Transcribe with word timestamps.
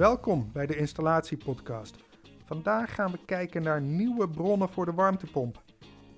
Welkom 0.00 0.50
bij 0.52 0.66
de 0.66 0.76
Installatiepodcast. 0.76 1.96
Vandaag 2.44 2.94
gaan 2.94 3.10
we 3.10 3.18
kijken 3.26 3.62
naar 3.62 3.80
nieuwe 3.80 4.28
bronnen 4.28 4.68
voor 4.68 4.84
de 4.84 4.92
warmtepomp. 4.92 5.62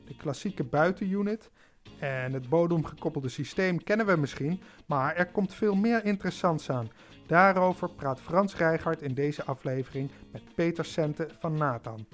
De 0.04 0.16
klassieke 0.16 0.64
buitenunit 0.64 1.50
en 1.98 2.32
het 2.32 2.48
bodemgekoppelde 2.48 3.28
systeem 3.28 3.84
kennen 3.84 4.06
we 4.06 4.16
misschien, 4.16 4.60
maar 4.86 5.16
er 5.16 5.26
komt 5.26 5.54
veel 5.54 5.74
meer 5.74 6.04
interessants 6.04 6.70
aan. 6.70 6.90
Daarover 7.26 7.90
praat 7.90 8.20
Frans 8.20 8.56
Rijgaard 8.56 9.02
in 9.02 9.14
deze 9.14 9.44
aflevering 9.44 10.10
met 10.32 10.54
Peter 10.54 10.84
Sente 10.84 11.28
van 11.38 11.56
Nathan. 11.56 12.06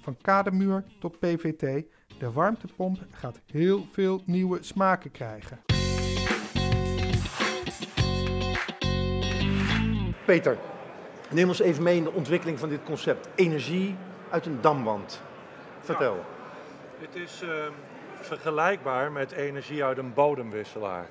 Van 0.00 0.16
kademuur 0.16 0.84
tot 1.00 1.18
PVT, 1.18 1.84
de 2.18 2.32
warmtepomp 2.32 2.98
gaat 3.10 3.40
heel 3.46 3.86
veel 3.92 4.22
nieuwe 4.24 4.62
smaken 4.62 5.10
krijgen. 5.10 5.58
Peter, 10.26 10.58
neem 11.28 11.48
ons 11.48 11.60
even 11.60 11.82
mee 11.82 11.96
in 11.96 12.04
de 12.04 12.12
ontwikkeling 12.12 12.58
van 12.58 12.68
dit 12.68 12.82
concept. 12.84 13.28
Energie 13.34 13.96
uit 14.30 14.46
een 14.46 14.58
damwand. 14.60 15.22
Vertel. 15.80 16.24
Het 16.98 17.14
is 17.14 17.42
uh, 17.42 17.50
vergelijkbaar 18.20 19.12
met 19.12 19.32
energie 19.32 19.84
uit 19.84 19.98
een 19.98 20.14
bodemwisselaar. 20.14 21.06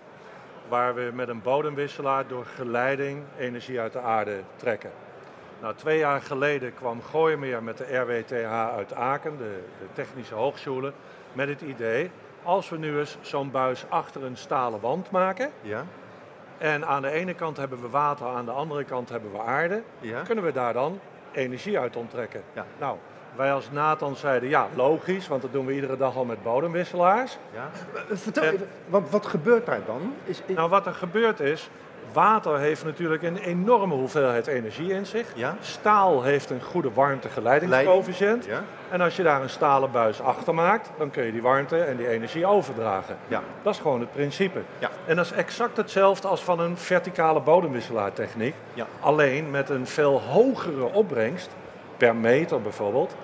Waar 0.67 0.95
we 0.95 1.11
met 1.13 1.27
een 1.27 1.41
bodemwisselaar 1.41 2.27
door 2.27 2.45
geleiding 2.45 3.23
energie 3.37 3.79
uit 3.79 3.93
de 3.93 3.99
aarde 3.99 4.41
trekken. 4.55 4.91
Nou, 5.61 5.75
twee 5.75 5.97
jaar 5.97 6.21
geleden 6.21 6.73
kwam 6.73 7.01
Gooimeer 7.01 7.63
met 7.63 7.77
de 7.77 7.97
RWTH 7.97 8.73
uit 8.75 8.93
Aken, 8.93 9.37
de, 9.37 9.63
de 9.79 9.85
Technische 9.93 10.33
Hoogschule, 10.33 10.93
met 11.33 11.47
het 11.47 11.61
idee, 11.61 12.11
als 12.43 12.69
we 12.69 12.77
nu 12.77 12.99
eens 12.99 13.17
zo'n 13.21 13.51
buis 13.51 13.85
achter 13.89 14.23
een 14.23 14.37
stalen 14.37 14.79
wand 14.79 15.11
maken, 15.11 15.51
Ja? 15.61 15.85
En 16.57 16.85
aan 16.87 17.01
de 17.01 17.11
ene 17.11 17.33
kant 17.33 17.57
hebben 17.57 17.81
we 17.81 17.89
water, 17.89 18.27
aan 18.27 18.45
de 18.45 18.51
andere 18.51 18.83
kant 18.83 19.09
hebben 19.09 19.31
we 19.31 19.39
aarde. 19.41 19.81
Ja? 19.99 20.21
Kunnen 20.21 20.43
we 20.43 20.51
daar 20.51 20.73
dan 20.73 20.99
energie 21.31 21.79
uit 21.79 21.95
onttrekken? 21.95 22.41
Ja. 22.53 22.65
Nou, 22.79 22.97
wij 23.35 23.53
als 23.53 23.71
Nathan 23.71 24.15
zeiden 24.15 24.49
ja, 24.49 24.67
logisch, 24.75 25.27
want 25.27 25.41
dat 25.41 25.51
doen 25.53 25.65
we 25.65 25.73
iedere 25.73 25.97
dag 25.97 26.15
al 26.15 26.25
met 26.25 26.43
bodemwisselaars. 26.43 27.37
ja? 27.53 27.69
Eh, 27.95 28.15
Vertel 28.17 28.43
En- 28.43 28.53
even, 28.53 28.67
wat, 28.87 29.09
wat 29.09 29.25
gebeurt 29.25 29.65
daar 29.65 29.81
dan? 29.85 30.13
Is, 30.25 30.41
is- 30.45 30.55
Nou, 30.55 30.69
wat 30.69 30.85
er 30.85 30.93
gebeurd 30.93 31.39
is, 31.39 31.69
water 32.17 32.57
heeft 32.59 32.85
natuurlijk 32.85 33.23
een 33.23 33.37
enorme 33.37 33.93
hoeveelheid 33.93 34.47
energie 34.47 34.91
in 34.91 35.05
zich. 35.05 35.27
Ja? 35.35 35.55
Staal 35.61 36.23
heeft 36.23 36.49
een 36.49 36.61
goede 36.61 36.93
warmtegeleidingscoëfficiënt. 36.93 38.45
Ja? 38.45 38.63
En 38.89 39.01
als 39.01 39.15
je 39.15 39.23
daar 39.23 39.41
een 39.41 39.49
stalen 39.49 39.91
buis 39.91 40.21
achter 40.21 40.53
maakt, 40.53 40.89
dan 40.97 41.09
kun 41.09 41.23
je 41.23 41.31
die 41.31 41.41
warmte 41.41 41.83
en 41.83 41.97
die 41.97 42.07
energie 42.07 42.45
overdragen. 42.45 43.17
Ja. 43.27 43.41
Dat 43.61 43.73
is 43.73 43.79
gewoon 43.79 43.99
het 43.99 44.11
principe. 44.11 44.59
Ja. 44.79 44.89
En 45.05 45.15
dat 45.15 45.25
is 45.25 45.31
exact 45.31 45.77
hetzelfde 45.77 46.27
als 46.27 46.43
van 46.43 46.59
een 46.59 46.77
verticale 46.77 47.39
bodemwisselaartechniek. 47.39 48.55
Alleen 48.99 49.51
met 49.51 49.69
een 49.69 49.87
veel 49.87 50.21
hogere 50.21 50.93
opbrengst, 50.93 51.49
per 51.97 52.15
meter 52.15 52.61
bijvoorbeeld, 52.61 53.15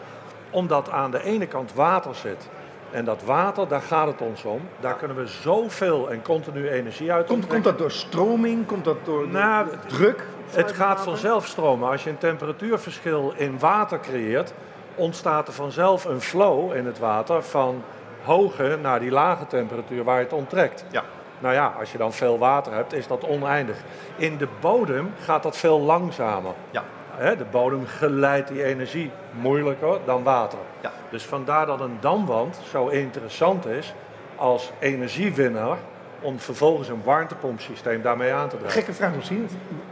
omdat 0.49 0.89
aan 0.89 1.11
de 1.11 1.23
ene 1.23 1.47
kant 1.47 1.73
water 1.73 2.15
zit. 2.15 2.49
En 2.93 3.05
dat 3.05 3.23
water, 3.23 3.67
daar 3.67 3.81
gaat 3.81 4.07
het 4.07 4.21
ons 4.21 4.43
om. 4.43 4.61
Daar 4.79 4.95
kunnen 4.95 5.17
we 5.17 5.27
zoveel 5.27 6.11
en 6.11 6.21
continu 6.21 6.69
energie 6.69 7.11
uit 7.11 7.27
Komt, 7.27 7.47
komt 7.47 7.63
dat 7.63 7.77
door 7.77 7.91
stroming? 7.91 8.65
Komt 8.65 8.83
dat 8.85 8.97
door, 9.03 9.27
Nou, 9.27 9.67
druk? 9.87 10.25
Het 10.49 10.71
gaat 10.71 11.01
vanzelf 11.01 11.47
stromen. 11.47 11.89
Als 11.89 12.03
je 12.03 12.09
een 12.09 12.17
temperatuurverschil 12.17 13.33
in 13.35 13.59
water 13.59 13.99
creëert, 13.99 14.53
ontstaat 14.95 15.47
er 15.47 15.53
vanzelf 15.53 16.05
een 16.05 16.21
flow 16.21 16.75
in 16.75 16.85
het 16.85 16.99
water 16.99 17.43
van 17.43 17.83
hoge 18.23 18.77
naar 18.81 18.99
die 18.99 19.11
lage 19.11 19.47
temperatuur 19.47 20.03
waar 20.03 20.17
je 20.17 20.23
het 20.23 20.33
onttrekt. 20.33 20.85
Ja. 20.91 21.03
Nou 21.39 21.53
ja, 21.53 21.73
als 21.79 21.91
je 21.91 21.97
dan 21.97 22.13
veel 22.13 22.37
water 22.37 22.73
hebt, 22.73 22.93
is 22.93 23.07
dat 23.07 23.27
oneindig. 23.27 23.77
In 24.15 24.37
de 24.37 24.47
bodem 24.59 25.13
gaat 25.23 25.43
dat 25.43 25.57
veel 25.57 25.79
langzamer. 25.79 26.53
Ja. 26.71 26.83
Hè, 27.15 27.35
de 27.35 27.45
bodem 27.51 27.85
geleidt 27.85 28.47
die 28.47 28.63
energie 28.63 29.11
moeilijker 29.31 29.97
dan 30.05 30.23
water. 30.23 30.59
Ja. 30.81 30.91
Dus 31.09 31.23
vandaar 31.23 31.65
dat 31.65 31.79
een 31.79 31.97
damwand 31.99 32.59
zo 32.71 32.87
interessant 32.87 33.65
is 33.65 33.93
als 34.35 34.71
energiewinnaar 34.79 35.77
om 36.21 36.39
vervolgens 36.39 36.87
een 36.87 37.01
warmtepompsysteem 37.03 38.01
daarmee 38.01 38.33
aan 38.33 38.49
te 38.49 38.55
brengen. 38.55 38.73
Gekke 38.73 38.93
vraag 38.93 39.15
misschien. 39.15 39.49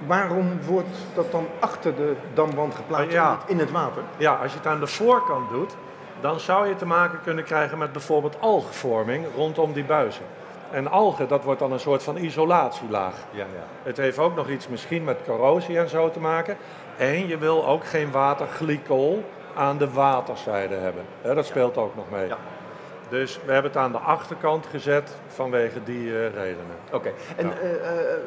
Waarom 0.08 0.62
wordt 0.66 0.98
dat 1.14 1.32
dan 1.32 1.48
achter 1.60 1.96
de 1.96 2.16
damwand 2.34 2.76
geplaatst 2.76 3.12
ja. 3.12 3.32
en 3.32 3.38
niet 3.40 3.50
in 3.50 3.60
het 3.60 3.72
water? 3.72 4.04
Ja, 4.18 4.34
als 4.34 4.52
je 4.52 4.58
het 4.58 4.68
aan 4.68 4.80
de 4.80 4.88
voorkant 4.88 5.50
doet, 5.50 5.76
dan 6.22 6.40
zou 6.40 6.68
je 6.68 6.76
te 6.76 6.86
maken 6.86 7.20
kunnen 7.24 7.44
krijgen 7.44 7.78
met 7.78 7.92
bijvoorbeeld 7.92 8.40
algenvorming 8.40 9.26
rondom 9.36 9.74
die 9.74 9.84
buizen. 9.84 10.26
En 10.72 10.88
algen, 10.88 11.28
dat 11.28 11.44
wordt 11.44 11.60
dan 11.60 11.72
een 11.72 11.80
soort 11.80 12.04
van 12.04 12.18
isolatielaag. 12.18 13.16
Ja, 13.32 13.46
ja. 13.54 13.64
Het 13.84 13.98
heeft 13.98 14.18
ook 14.20 14.36
nog 14.36 14.50
iets 14.50 14.68
misschien 14.68 15.04
met 15.04 15.18
corrosie 15.26 15.78
en 15.80 15.90
zo 15.90 16.10
te 16.10 16.20
maken. 16.20 16.58
En 16.98 17.28
je 17.28 17.38
wil 17.38 17.68
ook 17.68 17.86
geen 17.86 18.12
waterglycol 18.12 19.24
aan 19.56 19.78
de 19.78 19.92
waterzijde 19.92 20.76
hebben. 20.76 21.04
Dat 21.22 21.46
speelt 21.46 21.78
ook 21.78 21.96
nog 21.96 22.10
mee. 22.10 22.28
Ja. 22.28 22.38
Dus 23.10 23.40
we 23.46 23.52
hebben 23.54 23.72
het 23.72 23.80
aan 23.82 23.92
de 23.92 23.98
achterkant 23.98 24.66
gezet 24.66 25.16
vanwege 25.28 25.84
die 25.84 26.08
eh, 26.08 26.34
redenen. 26.34 26.76
Oké. 26.92 27.12
En 27.36 27.48
Ja. 27.48 27.54
eh, 27.62 27.74
eh, 27.74 28.18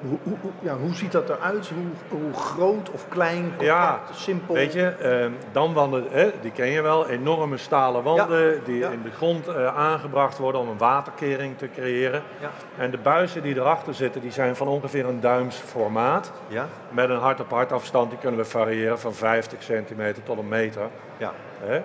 hoe, 0.00 0.18
ja, 0.60 0.76
hoe 0.76 0.94
ziet 0.94 1.12
dat 1.12 1.28
eruit? 1.28 1.68
Hoe, 1.68 2.20
hoe 2.20 2.32
groot 2.32 2.90
of 2.90 3.08
klein, 3.08 3.42
compact, 3.42 3.64
Ja, 3.64 4.00
simpel? 4.12 4.54
Weet 4.54 4.72
je, 4.72 4.86
eh, 4.86 5.26
damwanden, 5.52 6.04
hè, 6.10 6.30
die 6.40 6.50
ken 6.50 6.66
je 6.66 6.82
wel. 6.82 7.08
Enorme 7.08 7.56
stalen 7.56 8.02
wanden 8.02 8.64
die 8.64 8.78
ja. 8.78 8.90
in 8.90 9.02
de 9.02 9.10
grond 9.10 9.48
eh, 9.48 9.76
aangebracht 9.76 10.38
worden 10.38 10.60
om 10.60 10.68
een 10.68 10.78
waterkering 10.78 11.58
te 11.58 11.68
creëren. 11.70 12.22
Ja. 12.40 12.50
En 12.78 12.90
de 12.90 12.98
buizen 12.98 13.42
die 13.42 13.54
erachter 13.54 13.94
zitten, 13.94 14.20
die 14.20 14.32
zijn 14.32 14.56
van 14.56 14.68
ongeveer 14.68 15.06
een 15.06 15.20
duims 15.20 15.56
formaat. 15.56 16.32
Ja? 16.48 16.66
Met 16.90 17.10
een 17.10 17.18
hart-op-hart 17.18 17.72
afstand, 17.72 18.10
die 18.10 18.18
kunnen 18.18 18.40
we 18.40 18.46
variëren 18.46 18.98
van 18.98 19.14
50 19.14 19.62
centimeter 19.62 20.22
tot 20.22 20.38
een 20.38 20.48
meter. 20.48 20.88
Ja. 21.16 21.32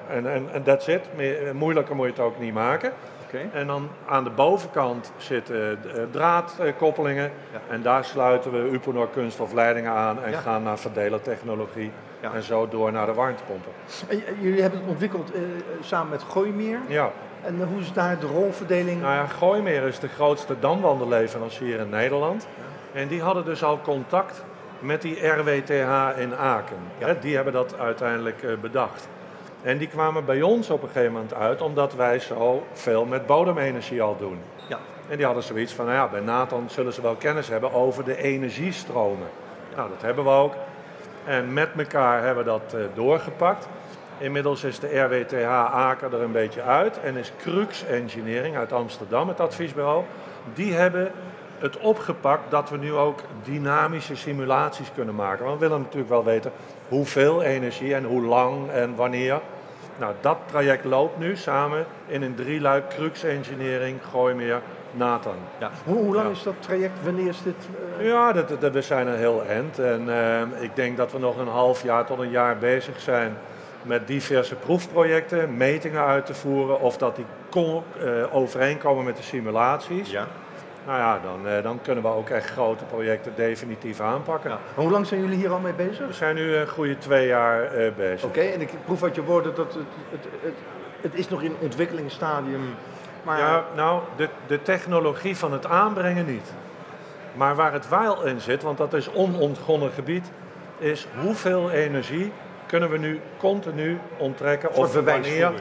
En, 0.09 0.31
en, 0.31 0.47
en 0.51 0.63
that's 0.63 0.87
it. 0.87 1.01
Meer- 1.15 1.55
Moeilijker 1.55 1.95
moet 1.95 2.05
je 2.05 2.11
het 2.11 2.21
ook 2.21 2.39
niet 2.39 2.53
maken. 2.53 2.93
Oké. 3.33 3.49
En 3.57 3.67
dan 3.67 3.89
aan 4.07 4.23
de 4.23 4.29
bovenkant 4.29 5.11
zitten 5.17 5.79
eh, 5.95 6.03
draadkoppelingen. 6.11 7.31
Ja. 7.51 7.59
En 7.69 7.81
daar 7.81 8.05
sluiten 8.05 8.51
we 8.51 8.69
Uponor 8.71 9.09
kunststofleidingen 9.09 9.91
aan 9.91 10.23
en 10.23 10.31
Ja. 10.31 10.39
gaan 10.39 10.63
naar 10.63 10.79
verdelertechnologie. 10.79 11.91
Ja. 12.21 12.33
En 12.33 12.43
zo 12.43 12.67
door 12.67 12.91
naar 12.91 13.05
de 13.05 13.13
warmtepompen. 13.13 13.71
En, 14.07 14.25
en 14.25 14.35
jullie 14.39 14.61
hebben 14.61 14.79
het 14.79 14.89
ontwikkeld 14.89 15.31
eh, 15.33 15.39
samen 15.81 16.09
met 16.09 16.23
Gooimeer. 16.23 16.79
Ja, 16.87 17.11
En 17.43 17.61
eh, 17.61 17.67
hoe 17.67 17.79
is 17.79 17.93
daar 17.93 18.19
de 18.19 18.27
rolverdeling? 18.27 19.01
nou 19.01 19.13
ja, 19.13 19.25
Gooimeer 19.25 19.83
is 19.83 19.99
de 19.99 20.07
grootste 20.07 20.55
damwandenleverancier 20.59 21.79
in 21.79 21.89
Nederland. 21.89 22.47
En 22.93 23.07
die 23.07 23.21
hadden 23.21 23.45
dus 23.45 23.63
al 23.63 23.79
contact 23.81 24.43
met 24.79 25.01
die 25.01 25.27
RWTH 25.27 26.17
in 26.19 26.35
Aken. 26.35 26.77
Die 27.21 27.35
hebben 27.35 27.53
dat 27.53 27.79
uiteindelijk 27.79 28.43
eh, 28.43 28.51
bedacht. 28.61 29.07
En 29.63 29.77
die 29.77 29.87
kwamen 29.87 30.25
bij 30.25 30.41
ons 30.41 30.69
op 30.69 30.83
een 30.83 30.89
gegeven 30.89 31.11
moment 31.11 31.33
uit, 31.33 31.61
omdat 31.61 31.95
wij 31.95 32.19
zo 32.19 32.65
veel 32.73 33.05
met 33.05 33.25
bodemenergie 33.25 34.01
al 34.01 34.17
doen. 34.17 34.39
Ja. 34.69 34.79
En 35.09 35.17
die 35.17 35.25
hadden 35.25 35.43
zoiets 35.43 35.73
van, 35.73 35.85
nou 35.85 35.97
ja, 35.97 36.07
bij 36.07 36.19
Nathan 36.19 36.69
zullen 36.69 36.93
ze 36.93 37.01
wel 37.01 37.15
kennis 37.15 37.47
hebben 37.47 37.73
over 37.73 38.03
de 38.03 38.17
energiestromen. 38.17 39.27
Nou, 39.75 39.89
dat 39.89 40.01
hebben 40.01 40.23
we 40.23 40.29
ook. 40.29 40.53
En 41.25 41.53
met 41.53 41.69
elkaar 41.77 42.23
hebben 42.23 42.43
we 42.43 42.49
dat 42.49 42.73
eh, 42.73 42.81
doorgepakt. 42.93 43.67
Inmiddels 44.17 44.63
is 44.63 44.79
de 44.79 44.99
RWTH 44.99 45.47
Aken 45.73 46.11
er 46.11 46.21
een 46.21 46.31
beetje 46.31 46.61
uit 46.61 46.99
en 46.99 47.15
is 47.15 47.31
Crux 47.37 47.85
Engineering 47.85 48.55
uit 48.55 48.73
Amsterdam, 48.73 49.27
het 49.27 49.39
adviesbureau. 49.39 50.03
Die 50.53 50.73
hebben 50.73 51.11
het 51.59 51.77
opgepakt 51.77 52.51
dat 52.51 52.69
we 52.69 52.77
nu 52.77 52.93
ook 52.93 53.19
dynamische 53.43 54.15
simulaties 54.15 54.91
kunnen 54.95 55.15
maken. 55.15 55.45
Want 55.45 55.59
we 55.59 55.67
willen 55.67 55.81
natuurlijk 55.81 56.09
wel 56.09 56.23
weten 56.23 56.51
hoeveel 56.95 57.41
energie 57.41 57.95
en 57.95 58.03
hoe 58.03 58.21
lang 58.21 58.69
en 58.69 58.95
wanneer. 58.95 59.39
Nou, 59.97 60.13
dat 60.21 60.37
traject 60.45 60.85
loopt 60.85 61.17
nu 61.19 61.35
samen 61.37 61.85
in 62.07 62.21
een 62.21 62.35
drieluik 62.35 62.87
Crux 62.89 63.23
Engineering, 63.23 63.97
Gooimeer, 64.11 64.61
Nathan. 64.91 65.35
Ja. 65.59 65.69
Hoe, 65.85 65.95
hoe 65.97 66.13
lang 66.15 66.25
Ja. 66.27 66.31
is 66.31 66.43
dat 66.43 66.53
traject? 66.59 67.03
Wanneer 67.03 67.27
is 67.27 67.43
dit? 67.43 67.55
eh, 67.99 68.05
Ja, 68.07 68.31
dat, 68.31 68.61
dat- 68.61 68.73
we 68.73 68.81
zijn 68.81 69.07
een 69.07 69.17
heel 69.17 69.43
eind. 69.49 69.79
En 69.79 70.03
eh, 70.09 70.63
ik 70.63 70.75
denk 70.75 70.97
dat 70.97 71.11
we 71.11 71.19
nog 71.19 71.37
een 71.37 71.47
half 71.47 71.83
jaar 71.83 72.05
tot 72.05 72.19
een 72.19 72.29
jaar 72.29 72.57
bezig 72.57 72.99
zijn 72.99 73.37
met 73.83 74.07
diverse 74.07 74.55
proefprojecten, 74.55 75.57
metingen 75.57 76.05
uit 76.05 76.25
te 76.25 76.33
voeren. 76.33 76.79
Of 76.81 76.97
dat 76.97 77.15
die 77.15 77.25
kon, 77.49 77.83
eh, 77.99 78.35
overeenkomen 78.35 79.03
met 79.05 79.17
de 79.17 79.23
simulaties. 79.23 80.11
Ja. 80.11 80.27
Nou 80.85 80.97
ja, 80.97 81.19
dan, 81.23 81.47
eh, 81.47 81.63
dan 81.63 81.79
kunnen 81.81 82.03
we 82.03 82.09
ook 82.09 82.29
echt 82.29 82.49
grote 82.49 82.83
projecten 82.83 83.33
definitief 83.35 83.99
aanpakken. 83.99 84.49
ja. 84.49 84.57
Maar 84.75 84.83
hoe 84.83 84.93
lang 84.93 85.07
zijn 85.07 85.21
jullie 85.21 85.37
hier 85.37 85.51
al 85.51 85.59
mee 85.59 85.73
bezig? 85.73 86.07
We 86.07 86.13
zijn 86.13 86.35
nu 86.35 86.55
een 86.55 86.67
goede 86.67 86.97
twee 86.97 87.27
jaar 87.27 87.63
eh, 87.63 87.91
bezig. 87.93 88.23
Oké, 88.27 88.41
en 88.41 88.61
ik 88.61 88.69
proef 88.85 89.03
uit 89.03 89.15
je 89.15 89.23
woorden 89.23 89.55
dat 89.55 89.73
het, 89.73 89.83
het, 90.09 90.25
het, 90.41 90.53
het 91.01 91.15
is 91.15 91.29
nog 91.29 91.41
in 91.41 91.55
ontwikkelingsstadium. 91.59 92.61
Maar 93.23 93.39
Ja, 93.39 93.65
nou, 93.75 94.01
de, 94.15 94.29
de 94.47 94.61
technologie 94.61 95.37
van 95.37 95.51
het 95.51 95.65
aanbrengen 95.65 96.25
niet. 96.25 96.53
Maar 97.33 97.55
waar 97.55 97.73
het 97.73 97.89
wel 97.89 98.25
in 98.25 98.39
zit, 98.39 98.63
want 98.63 98.77
dat 98.77 98.93
is 98.93 99.11
onontgonnen 99.11 99.91
gebied, 99.91 100.31
is 100.77 101.07
hoeveel 101.21 101.71
energie 101.71 102.31
kunnen 102.65 102.89
we 102.89 102.97
nu 102.97 103.19
continu 103.37 103.99
onttrekken 104.17 104.73
of 104.73 104.93
wanneer. 104.93 105.51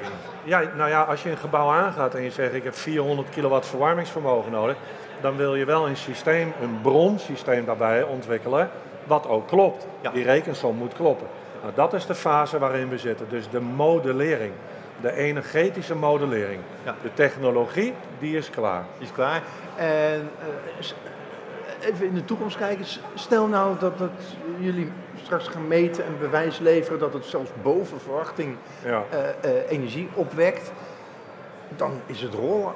Ja, 0.45 0.63
nou 0.77 0.91
ja, 0.91 1.03
als 1.03 1.23
je 1.23 1.31
een 1.31 1.37
gebouw 1.37 1.71
aangaat 1.71 2.15
en 2.15 2.23
je 2.23 2.31
zegt 2.31 2.55
ik 2.55 2.65
heb 2.65 2.75
400 2.75 3.29
kilowatt 3.29 3.67
verwarmingsvermogen 3.67 4.53
nodig, 4.53 4.77
dan 5.21 5.37
wil 5.37 5.55
je 5.55 5.65
wel 5.65 5.89
een 5.89 5.97
systeem, 5.97 6.53
een 6.63 6.81
bronsysteem 6.83 7.65
daarbij 7.65 8.03
ontwikkelen 8.03 8.71
wat 9.05 9.29
ook 9.29 9.49
klopt. 9.49 9.87
Ja. 10.01 10.11
Die 10.11 10.25
rekensom 10.25 10.77
moet 10.77 10.95
kloppen. 10.95 11.27
Nou, 11.63 11.73
dat 11.75 11.93
is 11.93 12.07
de 12.07 12.15
fase 12.15 12.59
waarin 12.59 12.89
we 12.89 12.99
zitten. 12.99 13.27
Dus 13.29 13.51
de 13.51 13.61
modellering, 13.61 14.53
de 15.01 15.13
energetische 15.13 15.95
modellering. 15.95 16.61
Ja. 16.85 16.95
De 17.03 17.15
technologie, 17.15 17.95
die 18.19 18.37
is 18.37 18.51
klaar. 18.51 18.85
Die 18.99 19.07
is 19.07 19.13
klaar. 19.13 19.43
En 19.77 20.31
eh, 21.81 21.89
even 21.89 22.07
in 22.07 22.15
de 22.15 22.25
toekomst 22.25 22.57
kijken. 22.57 22.85
Stel 23.15 23.47
nou 23.47 23.79
dat 23.79 23.99
het, 23.99 24.37
jullie 24.59 24.93
straks 25.23 25.49
gaan 25.49 25.69
meten 25.69 26.05
en 26.05 26.19
bewijs 26.19 26.59
leveren 26.59 26.99
dat 26.99 27.13
het 27.13 27.25
zelfs 27.25 27.51
boven 27.63 28.01
verwachting 28.01 28.57
Ja. 28.85 29.03
eh, 29.11 29.29
eh, 29.29 29.71
energie 29.71 30.09
opwekt. 30.15 30.73
Dan 31.77 31.93
is 32.07 32.21
het 32.21 32.35
rol, 32.35 32.73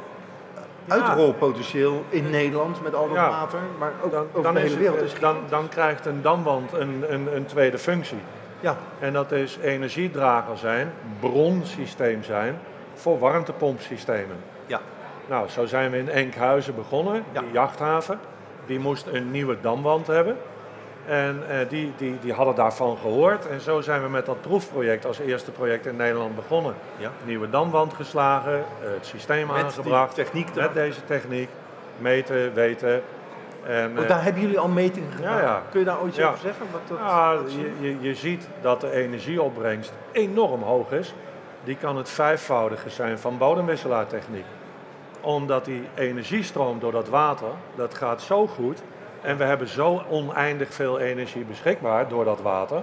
Ja. 0.84 0.94
uitrolpotentieel 0.94 2.04
in 2.08 2.30
Nederland 2.30 2.82
met 2.82 2.94
al 2.94 3.06
dat 3.06 3.16
Ja. 3.16 3.28
water, 3.30 3.58
maar 3.78 3.92
ook 4.04 4.10
Dan, 4.10 4.20
over 4.32 4.42
dan, 4.42 4.54
de 4.54 4.60
hele 4.60 4.76
wereld. 4.78 5.00
Is 5.00 5.18
dan, 5.18 5.36
dan 5.48 5.68
krijgt 5.68 6.06
een 6.06 6.22
damwand 6.22 6.72
een, 6.72 7.04
een, 7.08 7.36
een 7.36 7.46
tweede 7.46 7.78
functie. 7.78 8.18
ja, 8.60 8.76
En 8.98 9.12
dat 9.12 9.32
is 9.32 9.58
energiedrager 9.62 10.58
zijn, 10.58 10.92
bronsysteem 11.20 12.22
zijn 12.22 12.58
voor 12.94 13.18
warmtepompsystemen. 13.18 14.36
ja, 14.66 14.80
Nou, 15.28 15.48
zo 15.48 15.66
zijn 15.66 15.90
we 15.90 15.98
in 15.98 16.08
Enkhuizen 16.08 16.74
begonnen, 16.74 17.24
Ja. 17.32 17.40
die 17.40 17.50
jachthaven. 17.52 18.18
Die 18.66 18.78
moest 18.78 19.06
een 19.06 19.30
nieuwe 19.30 19.56
damwand 19.60 20.06
hebben. 20.06 20.36
En 21.06 21.42
eh, 21.48 21.68
die, 21.68 21.92
die, 21.96 22.18
die 22.20 22.32
hadden 22.32 22.54
daarvan 22.54 22.96
gehoord. 22.96 23.48
En 23.48 23.60
zo 23.60 23.80
zijn 23.80 24.02
we 24.02 24.08
met 24.08 24.26
dat 24.26 24.40
proefproject 24.40 25.06
als 25.06 25.18
eerste 25.18 25.50
project 25.50 25.86
in 25.86 25.96
Nederland 25.96 26.34
begonnen. 26.34 26.74
ja. 26.96 27.10
Nieuwe 27.24 27.50
damwand 27.50 27.94
geslagen, 27.94 28.54
eh, 28.54 28.90
het 28.94 29.06
systeem 29.06 29.46
Met 29.46 29.64
aangebracht. 29.64 30.14
techniek 30.14 30.54
met 30.54 30.74
deze 30.74 31.04
techniek. 31.04 31.48
Meten, 31.98 32.54
weten. 32.54 33.02
En, 33.66 33.98
eh, 33.98 34.08
daar 34.08 34.22
hebben 34.22 34.42
jullie 34.42 34.58
al 34.58 34.68
metingen 34.68 35.12
gedaan. 35.12 35.36
Ja, 35.36 35.42
ja. 35.42 35.62
Kun 35.70 35.80
je 35.80 35.86
daar 35.86 36.00
ooit 36.00 36.16
iets 36.16 36.24
over 36.24 36.38
zeggen? 36.38 36.66
Wat 36.72 36.80
dat, 36.88 36.98
ja, 36.98 37.36
wat 37.36 37.52
je, 37.52 37.70
je, 37.80 38.00
je 38.00 38.14
ziet 38.14 38.48
dat 38.60 38.80
de 38.80 38.90
energieopbrengst 38.90 39.92
enorm 40.12 40.62
hoog 40.62 40.90
is. 40.92 41.14
Die 41.64 41.76
kan 41.76 41.96
het 41.96 42.08
vijfvoudige 42.08 42.90
zijn 42.90 43.18
van 43.18 43.38
bodemwisselaartechniek. 43.38 44.44
Omdat 45.20 45.64
die 45.64 45.82
energiestroom 45.94 46.78
door 46.78 46.92
dat 46.92 47.08
water, 47.08 47.48
dat 47.74 47.94
gaat 47.94 48.22
zo 48.22 48.46
goed. 48.46 48.82
En 49.24 49.36
we 49.36 49.44
hebben 49.44 49.68
zo 49.68 50.02
oneindig 50.10 50.74
veel 50.74 50.98
energie 50.98 51.44
beschikbaar 51.44 52.08
door 52.08 52.24
dat 52.24 52.40
water. 52.40 52.82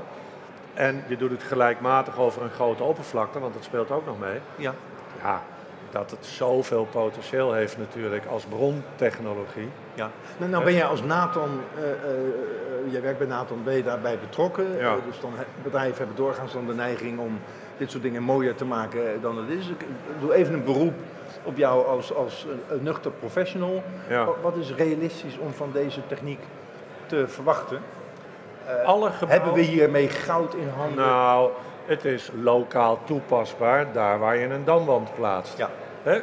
En 0.73 1.03
je 1.07 1.17
doet 1.17 1.31
het 1.31 1.43
gelijkmatig 1.43 2.17
over 2.17 2.41
een 2.41 2.49
grote 2.49 2.83
oppervlakte, 2.83 3.39
want 3.39 3.53
dat 3.53 3.63
speelt 3.63 3.91
ook 3.91 4.05
nog 4.05 4.19
mee. 4.19 4.39
ja. 4.55 4.73
Ja, 5.21 5.41
dat 5.91 6.11
het 6.11 6.25
zoveel 6.25 6.87
potentieel 6.91 7.53
heeft 7.53 7.77
natuurlijk 7.77 8.25
als 8.25 8.45
brontechnologie. 8.45 9.69
Ja. 9.93 10.09
Nou, 10.37 10.51
nou 10.51 10.63
ben 10.63 10.73
jij 10.73 10.85
als 10.85 11.03
Nathan, 11.03 11.49
eh, 11.75 11.83
eh, 11.83 11.91
eh, 11.91 12.91
jij 12.91 13.01
werkt 13.01 13.63
bij 13.63 13.77
je 13.77 13.83
daarbij 13.83 14.17
betrokken. 14.19 14.77
Ja. 14.77 14.95
Dus 15.07 15.19
dan 15.19 15.31
bedrijven 15.63 15.97
hebben 15.97 16.15
doorgaans 16.15 16.53
dan 16.53 16.67
de 16.67 16.73
neiging 16.73 17.19
om 17.19 17.39
dit 17.77 17.91
soort 17.91 18.03
dingen 18.03 18.23
mooier 18.23 18.55
te 18.55 18.65
maken 18.65 19.21
dan 19.21 19.37
het 19.37 19.49
is. 19.49 19.67
Ik 19.67 19.85
doe 20.19 20.33
even 20.33 20.53
een 20.53 20.63
beroep 20.63 20.93
op 21.43 21.57
jou 21.57 21.87
als, 21.87 22.13
als 22.13 22.45
een, 22.69 22.83
nuchter 22.83 23.11
professional. 23.11 23.83
Ja. 24.09 24.27
Wat- 24.41 24.55
is 24.55 24.73
realistisch 24.75 25.37
om 25.37 25.53
van 25.53 25.69
deze 25.73 26.07
techniek 26.07 26.39
te 27.05 27.27
verwachten? 27.27 27.79
Alle 28.85 29.09
hebben 29.27 29.53
we 29.53 29.61
hiermee 29.61 30.09
goud 30.09 30.53
in 30.53 30.69
handen? 30.77 31.05
Nou, 31.05 31.49
het 31.85 32.05
is 32.05 32.31
lokaal 32.41 32.99
toepasbaar 33.05 33.85
daar 33.93 34.19
waar 34.19 34.37
je 34.37 34.45
een 34.45 34.65
damwand 34.65 35.15
plaatst. 35.15 35.57
ja, 35.57 35.69
eh, 36.03 36.15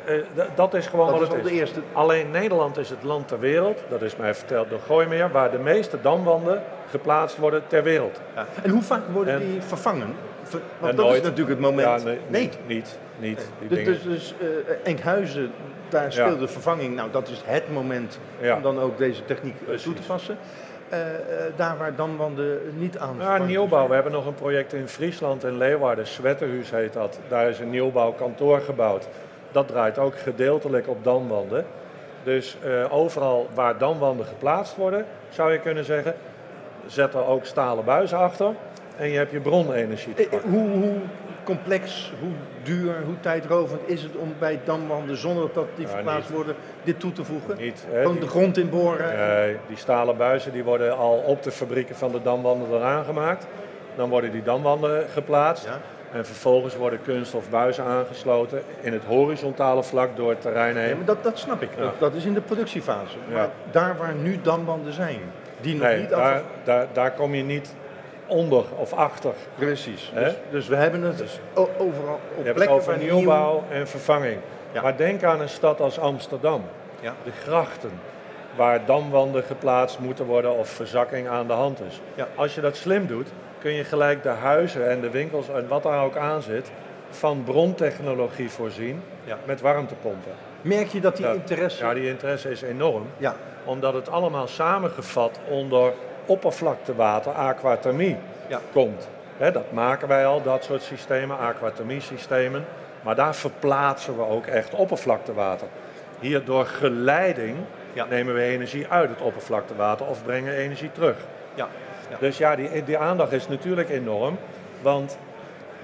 dat 0.54 0.74
is 0.74 0.86
gewoon 0.86 1.06
dat 1.06 1.14
is 1.14 1.20
wat 1.20 1.28
al 1.30 1.34
het 1.36 1.44
de 1.44 1.52
is. 1.52 1.58
eerste. 1.60 1.80
Alleen 1.92 2.30
Nederland 2.30 2.76
is 2.78 2.90
het 2.90 3.02
land 3.02 3.28
ter 3.28 3.38
wereld, 3.40 3.82
dat 3.88 4.02
is 4.02 4.16
mij 4.16 4.34
verteld 4.34 4.70
door 4.70 4.80
Gooimeer, 4.86 5.30
waar 5.30 5.50
de 5.50 5.58
meeste 5.58 6.00
damwanden 6.00 6.62
geplaatst 6.90 7.36
worden 7.38 7.62
ter 7.66 7.82
wereld. 7.82 8.20
Ja. 8.34 8.46
En 8.62 8.70
hoe 8.70 8.82
vaak 8.82 9.02
worden 9.12 9.34
En- 9.34 9.40
die 9.50 9.62
vervangen? 9.62 10.14
Ver- 10.42 10.60
Want 10.78 10.96
dat 10.96 11.04
is 11.04 11.10
nooit. 11.10 11.22
natuurlijk 11.22 11.50
het 11.50 11.60
moment. 11.60 12.00
Ja, 12.00 12.06
nee, 12.08 12.18
nee. 12.28 12.42
Niet, 12.42 12.58
niet, 12.66 12.98
niet. 13.18 13.48
Die 13.58 13.68
Dus, 13.68 13.78
dingen. 13.78 13.92
dus, 13.92 14.02
dus 14.02 14.34
eh, 14.40 14.74
Enkhuizen, 14.84 15.50
daar 15.88 16.12
speelt 16.12 16.38
de 16.40 16.48
vervanging. 16.48 16.94
Nou, 16.96 17.10
dat 17.10 17.28
is 17.28 17.42
het 17.44 17.72
moment 17.72 18.18
om 18.54 18.62
dan 18.62 18.80
ook 18.80 18.98
deze 18.98 19.24
techniek 19.24 19.54
eh, 19.68 19.74
toe 19.76 19.94
te 19.94 20.02
passen. 20.06 20.38
Eh, 20.88 21.14
eh, 21.14 21.52
daar 21.56 21.78
waar 21.78 21.94
damwanden 21.94 22.60
niet 22.78 22.98
aan 22.98 23.16
Ja, 23.18 23.38
nieuwbouw. 23.38 23.88
We 23.88 23.94
hebben 23.94 24.12
nog 24.12 24.26
een 24.26 24.34
project 24.34 24.72
in 24.72 24.88
Friesland 24.88 25.44
in 25.44 25.56
Leeuwarden, 25.56 26.06
Swetterhuis 26.06 26.70
heet 26.70 26.92
dat. 26.92 27.18
Daar 27.28 27.48
is 27.48 27.58
een 27.58 27.70
nieuwbouwkantoor 27.70 28.60
gebouwd. 28.60 29.08
Dat 29.52 29.68
draait 29.68 29.98
ook 29.98 30.18
gedeeltelijk 30.18 30.88
op 30.88 31.04
damwanden. 31.04 31.64
Dus 32.22 32.56
eh, 32.62 32.92
overal 32.92 33.48
waar 33.54 33.78
damwanden 33.78 34.26
geplaatst 34.26 34.76
worden, 34.76 35.04
zou 35.28 35.52
je 35.52 35.58
kunnen 35.58 35.84
zeggen, 35.84 36.14
zet 36.86 37.14
er 37.14 37.26
ook 37.26 37.44
stalen 37.44 37.84
buizen 37.84 38.18
achter. 38.18 38.50
En 38.96 39.08
je 39.08 39.16
hebt 39.16 39.30
je 39.30 39.40
bronenergie 39.40 40.14
te 40.14 40.28
pakken. 40.30 40.50
hoe, 40.50 40.68
hoe 40.68 40.94
complex, 41.54 42.12
hoe 42.20 42.30
duur, 42.62 42.94
hoe 43.04 43.20
tijdrovend 43.20 43.80
is 43.84 44.02
het 44.02 44.16
om 44.16 44.34
bij 44.38 44.60
damwanden, 44.64 45.16
zonder 45.16 45.48
dat 45.54 45.66
die 45.76 45.86
Ja, 45.86 45.92
verplaatst 45.92 46.30
worden, 46.30 46.54
dit 46.82 47.00
toe 47.00 47.12
te 47.12 47.24
voegen? 47.24 47.56
Niet, 47.58 47.84
hè, 47.90 47.96
Gewoon 47.98 48.12
die- 48.12 48.20
de 48.22 48.28
grond 48.28 48.58
inboren? 48.58 49.16
Nee, 49.16 49.56
die 49.66 49.76
stalen 49.76 50.16
buizen 50.16 50.52
die 50.52 50.64
worden 50.64 50.96
al 50.96 51.16
op 51.26 51.42
de 51.42 51.50
fabrieken 51.50 51.96
van 51.96 52.12
de 52.12 52.22
damwanden 52.22 52.68
eraan 52.74 53.04
gemaakt. 53.04 53.46
Dan 53.96 54.08
worden 54.08 54.30
die 54.32 54.42
damwanden 54.42 55.08
geplaatst. 55.12 55.64
Ja. 55.64 55.78
En 56.12 56.26
vervolgens 56.26 56.76
worden 56.76 57.02
kunststof 57.02 57.50
buizen 57.50 57.84
aangesloten 57.84 58.62
in 58.80 58.92
het 58.92 59.02
horizontale 59.04 59.82
vlak 59.82 60.16
door 60.16 60.30
het 60.30 60.40
terrein 60.40 60.74
Ja, 60.74 60.80
heen. 60.80 60.96
maar 60.96 61.04
dat, 61.06 61.22
dat 61.24 61.38
snap 61.38 61.62
ik. 61.62 61.68
Ja. 61.76 61.82
Dat, 61.82 61.92
dat 61.98 62.14
is 62.14 62.24
in 62.24 62.34
de 62.34 62.40
productiefase. 62.40 63.16
Ja. 63.28 63.34
Maar 63.34 63.48
daar 63.70 63.96
waar 63.98 64.14
nu 64.14 64.40
damwanden 64.42 64.92
zijn, 64.92 65.18
die 65.60 65.74
nog 65.74 65.82
Nee, 65.86 66.00
niet 66.00 66.08
daar, 66.10 66.34
af... 66.34 66.42
daar, 66.64 66.86
daar 66.92 67.12
kom 67.12 67.34
je 67.34 67.42
niet 67.42 67.74
onder 68.28 68.64
of 68.76 68.92
achter. 68.92 69.32
Precies. 69.54 70.12
Dus, 70.14 70.32
dus 70.50 70.68
we 70.68 70.76
hebben 70.76 71.02
het 71.02 71.40
o- 71.54 71.68
overal 71.78 72.20
op 72.36 72.44
Je 72.46 72.52
plekken 72.52 72.76
over 72.76 72.98
nieuwbouw 72.98 73.64
en 73.70 73.88
vervanging. 73.88 74.38
Ja. 74.72 74.82
Maar 74.82 74.96
denk 74.96 75.22
aan 75.22 75.40
een 75.40 75.48
stad 75.48 75.80
als 75.80 75.98
Amsterdam. 75.98 76.62
Ja. 77.00 77.14
De 77.24 77.30
grachten, 77.30 77.90
waar 78.56 78.84
damwanden 78.84 79.42
geplaatst 79.42 79.98
moeten 79.98 80.24
worden 80.24 80.56
of 80.56 80.68
verzakking 80.68 81.28
aan 81.28 81.46
de 81.46 81.52
hand 81.52 81.80
is. 81.88 82.00
Ja. 82.14 82.28
Als 82.34 82.54
je 82.54 82.60
dat 82.60 82.76
slim 82.76 83.06
doet, 83.06 83.28
kun 83.58 83.72
je 83.72 83.84
gelijk 83.84 84.22
de 84.22 84.28
huizen 84.28 84.90
en 84.90 85.00
de 85.00 85.10
winkels 85.10 85.48
en 85.48 85.68
wat 85.68 85.82
daar 85.82 86.04
ook 86.04 86.16
aan 86.16 86.42
zit, 86.42 86.70
van 87.10 87.42
brontechnologie 87.44 88.50
voorzien 88.50 89.02
Ja. 89.24 89.38
met 89.44 89.60
warmtepompen. 89.60 90.32
Merk 90.62 90.86
je 90.88 91.00
dat 91.00 91.16
die 91.16 91.32
interesse... 91.34 91.84
Ja, 91.84 91.94
die 91.94 92.08
interesse 92.08 92.50
is 92.50 92.62
enorm, 92.62 93.06
Ja. 93.16 93.34
omdat 93.64 93.94
het 93.94 94.10
allemaal 94.10 94.46
samengevat 94.46 95.38
onder 95.48 95.92
oppervlaktewater, 96.28 97.32
aquathermie, 97.32 98.16
Ja. 98.46 98.60
komt. 98.72 99.08
Dat 99.52 99.72
maken 99.72 100.08
wij 100.08 100.26
al, 100.26 100.42
dat 100.42 100.64
soort 100.64 100.82
systemen, 100.82 101.38
aquathermie-systemen. 101.38 102.64
Maar 103.02 103.14
daar 103.14 103.34
verplaatsen 103.34 104.16
we 104.16 104.22
ook 104.28 104.46
echt 104.46 104.74
oppervlaktewater. 104.74 105.66
Hier 106.20 106.44
door 106.44 106.66
geleiding 106.66 107.56
Ja. 107.92 108.04
nemen 108.04 108.34
we 108.34 108.42
energie 108.42 108.86
uit 108.88 109.10
het 109.10 109.20
oppervlaktewater 109.20 110.06
of 110.06 110.24
brengen 110.24 110.54
energie 110.54 110.92
terug. 110.92 111.16
Ja. 111.54 111.68
Ja. 112.10 112.16
Dus 112.20 112.38
ja, 112.38 112.56
die, 112.56 112.84
die 112.84 112.98
aandacht 112.98 113.32
is 113.32 113.48
natuurlijk 113.48 113.88
enorm. 113.90 114.38
Want 114.82 115.18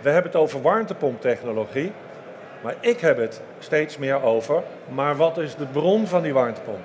we 0.01 0.11
hebben 0.11 0.33
het 0.33 0.41
over 0.41 0.63
warmtepomptechnologie. 0.63 1.93
Maar 2.63 2.75
ik 2.81 3.01
heb 3.01 3.17
het 3.17 3.41
steeds 3.59 3.99
meer 3.99 4.23
over, 4.23 4.63
maar 4.89 5.17
wat 5.17 5.39
is 5.39 5.55
de 5.57 5.67
bron 5.67 6.07
van 6.07 6.23
die 6.23 6.33
warmtepomp? 6.35 6.79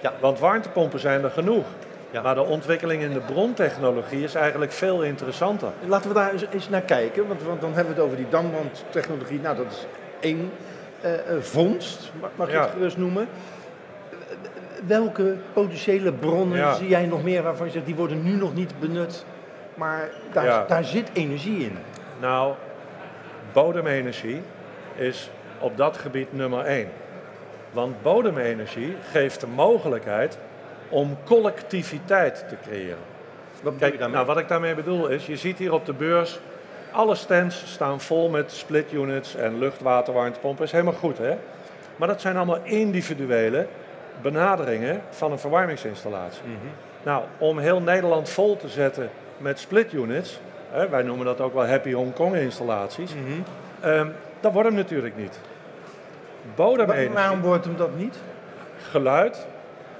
Ja. 0.00 0.12
Want 0.20 0.38
warmtepompen 0.38 1.00
zijn 1.00 1.24
er 1.24 1.30
genoeg. 1.30 1.64
Ja. 2.16 2.22
Maar 2.22 2.34
de 2.34 2.44
ontwikkeling 2.44 3.02
in 3.02 3.12
de 3.12 3.20
brontechnologie 3.20 4.22
is 4.22 4.34
eigenlijk 4.34 4.72
veel 4.72 5.02
interessanter. 5.02 5.68
Laten 5.86 6.08
we 6.08 6.14
daar 6.14 6.32
eens, 6.32 6.44
eens 6.52 6.68
naar 6.68 6.80
kijken, 6.82 7.26
want, 7.28 7.42
want 7.42 7.60
dan 7.60 7.74
hebben 7.74 7.94
we 7.94 8.00
het 8.00 8.08
over 8.08 8.16
die 8.16 8.28
damwandtechnologie. 8.28 9.40
Nou, 9.40 9.56
dat 9.56 9.66
is 9.72 9.86
één 10.20 10.50
eh, 11.00 11.14
eh, 11.14 11.42
vondst, 11.42 12.12
mag, 12.36 12.50
Ja. 12.50 12.60
het 12.60 12.70
gerust 12.70 12.96
noemen. 12.96 13.28
Welke 14.86 15.36
potentiële 15.52 16.12
bronnen 16.12 16.58
Ja. 16.58 16.74
zie 16.74 16.88
jij 16.88 17.06
nog 17.06 17.22
meer 17.22 17.42
waarvan 17.42 17.66
je 17.66 17.72
zegt, 17.72 17.86
die 17.86 17.94
worden 17.94 18.22
nu 18.22 18.36
nog 18.36 18.54
niet 18.54 18.72
benut, 18.80 19.24
maar 19.74 20.08
daar, 20.32 20.66
daar 20.66 20.84
zit 20.84 21.10
energie 21.12 21.58
in? 21.64 21.78
Nou, 22.20 22.54
bodemenergie 23.52 24.42
is 24.94 25.30
op 25.58 25.76
dat 25.76 25.96
gebied 25.96 26.32
nummer 26.32 26.64
één. 26.64 26.88
Want 27.72 28.02
bodemenergie 28.02 28.96
geeft 29.12 29.40
de 29.40 29.46
mogelijkheid 29.46 30.38
om 30.88 31.16
collectiviteit 31.24 32.44
te 32.48 32.56
creëren. 32.62 32.98
Wat 33.62 33.72
bedoel 33.78 33.88
je 33.92 33.96
Kijk, 33.98 34.10
nou, 34.12 34.26
wat 34.26 34.38
ik 34.38 34.48
daarmee 34.48 34.74
bedoel 34.74 35.08
is, 35.08 35.26
je 35.26 35.36
ziet 35.36 35.58
hier 35.58 35.72
op 35.72 35.86
de 35.86 35.92
beurs, 35.92 36.38
alle 36.90 37.14
stands 37.14 37.62
staan 37.72 38.00
vol 38.00 38.28
met 38.28 38.52
split 38.52 38.92
units 38.92 39.34
en 39.36 39.58
luchtwaterwarmtepompen. 39.58 40.64
is 40.64 40.72
helemaal 40.72 40.92
goed, 40.92 41.18
hè? 41.18 41.36
Maar 41.96 42.08
dat 42.08 42.20
zijn 42.20 42.36
allemaal 42.36 42.58
individuele 42.62 43.66
benaderingen 44.22 45.00
van 45.10 45.32
een 45.32 45.38
verwarmingsinstallatie. 45.38 46.42
Mhm. 46.44 46.66
Nou, 47.02 47.22
om 47.38 47.58
heel 47.58 47.80
Nederland 47.80 48.28
vol 48.28 48.56
te 48.56 48.68
zetten 48.68 49.10
met 49.38 49.58
split 49.58 49.92
units, 49.92 50.40
hè, 50.70 50.88
wij 50.88 51.02
noemen 51.02 51.26
dat 51.26 51.40
ook 51.40 51.54
wel 51.54 51.66
happy 51.66 51.92
Hongkong 51.92 52.34
installaties, 52.36 53.14
Mhm. 53.14 53.22
ehm, 53.80 54.08
dat 54.40 54.52
wordt 54.52 54.68
hem 54.68 54.76
natuurlijk 54.78 55.16
niet. 55.16 55.38
Bodemenergie, 56.54 57.08
Waarom 57.10 57.40
wordt 57.40 57.64
hem 57.64 57.76
dat 57.76 57.96
niet? 57.96 58.16
geluid, 58.90 59.46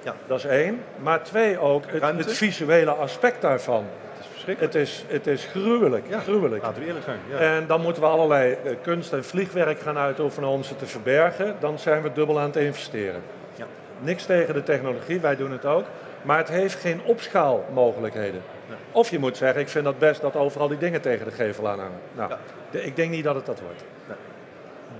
Ja. 0.03 0.15
dat 0.27 0.39
is 0.39 0.45
één. 0.45 0.81
Maar 1.03 1.23
twee 1.23 1.59
ook, 1.59 1.85
het, 1.87 2.03
het 2.03 2.33
visuele 2.33 2.91
aspect 2.91 3.41
daarvan. 3.43 3.85
verschrikkelijk. 4.33 4.73
Het 4.75 4.83
is, 4.83 5.05
het 5.09 5.27
is 5.27 5.45
gruwelijk, 5.45 6.05
Ja. 6.09 6.19
gruwelijk. 6.21 6.63
Laten 6.63 6.81
we 6.81 6.87
eerlijk 6.87 7.05
zijn. 7.05 7.19
Ja. 7.31 7.37
En 7.39 7.67
dan 7.67 7.81
moeten 7.81 8.03
we 8.03 8.09
allerlei 8.09 8.53
eh, 8.65 8.73
kunst- 8.83 9.13
en 9.13 9.25
vliegwerk 9.25 9.81
gaan 9.81 9.99
uitoefenen 9.99 10.49
om 10.49 10.63
ze 10.63 10.77
te 10.77 10.87
verbergen. 10.87 11.57
Dan 11.61 11.79
zijn 11.79 12.03
we 12.03 12.13
dubbel 12.13 12.39
aan 12.41 12.47
het 12.47 12.57
investeren. 12.57 13.23
Ja. 13.55 13.65
Niks 14.01 14.25
tegen 14.25 14.55
de 14.55 14.63
technologie, 14.63 15.21
wij 15.21 15.37
doen 15.37 15.51
het 15.53 15.65
ook. 15.65 15.85
Maar 16.23 16.39
het 16.39 16.49
heeft 16.49 16.75
geen 16.75 17.01
opschaalmogelijkheden. 17.05 18.43
Nee. 18.69 18.79
Of 18.93 19.11
je 19.11 19.19
moet 19.19 19.37
zeggen, 19.37 19.61
ik 19.61 19.69
vind 19.69 19.85
dat 19.85 19.99
best 19.99 20.21
dat 20.21 20.37
overal 20.37 20.69
die 20.69 20.79
dingen 20.79 21.01
tegen 21.01 21.25
de 21.27 21.33
gevel 21.33 21.69
aan 21.69 21.79
hangen. 21.79 22.01
Nou, 22.13 22.33
de- 22.71 22.85
ik 22.85 22.97
denk 22.97 23.11
niet 23.11 23.25
dat 23.25 23.35
het 23.35 23.47
dat 23.47 23.61
wordt. 23.61 23.85
Nee. 24.07 24.17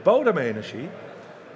Bodemenergie 0.03 0.89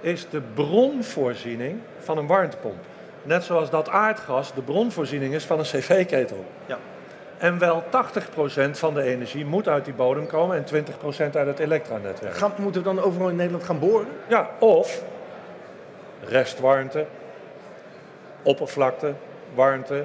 is 0.00 0.26
de 0.30 0.40
bronvoorziening 0.54 1.78
van 1.98 2.18
een 2.18 2.26
warmtepomp. 2.26 2.84
Net 3.22 3.44
zoals 3.44 3.70
dat 3.70 3.88
aardgas 3.88 4.54
de 4.54 4.62
bronvoorziening 4.62 5.34
is 5.34 5.44
van 5.44 5.58
een 5.58 5.64
cv-ketel. 5.64 6.44
Ja. 6.66 6.78
En 7.38 7.58
wel 7.58 7.82
80% 7.82 8.70
van 8.70 8.94
de 8.94 9.02
energie 9.02 9.44
moet 9.44 9.68
uit 9.68 9.84
die 9.84 9.94
bodem 9.94 10.26
komen 10.26 10.56
en 10.56 10.84
20% 10.84 10.86
uit 11.18 11.46
het 11.46 11.58
elektronetwerk. 11.58 12.34
Gaan, 12.34 12.52
moeten 12.56 12.82
we 12.82 12.94
dan 12.94 13.04
overal 13.04 13.28
in 13.28 13.36
Nederland 13.36 13.64
gaan 13.64 13.78
boren? 13.78 14.06
Ja, 14.28 14.50
of 14.58 15.02
restwarmte, 16.24 17.06
oppervlakte, 18.42 19.12
warmte. 19.54 20.04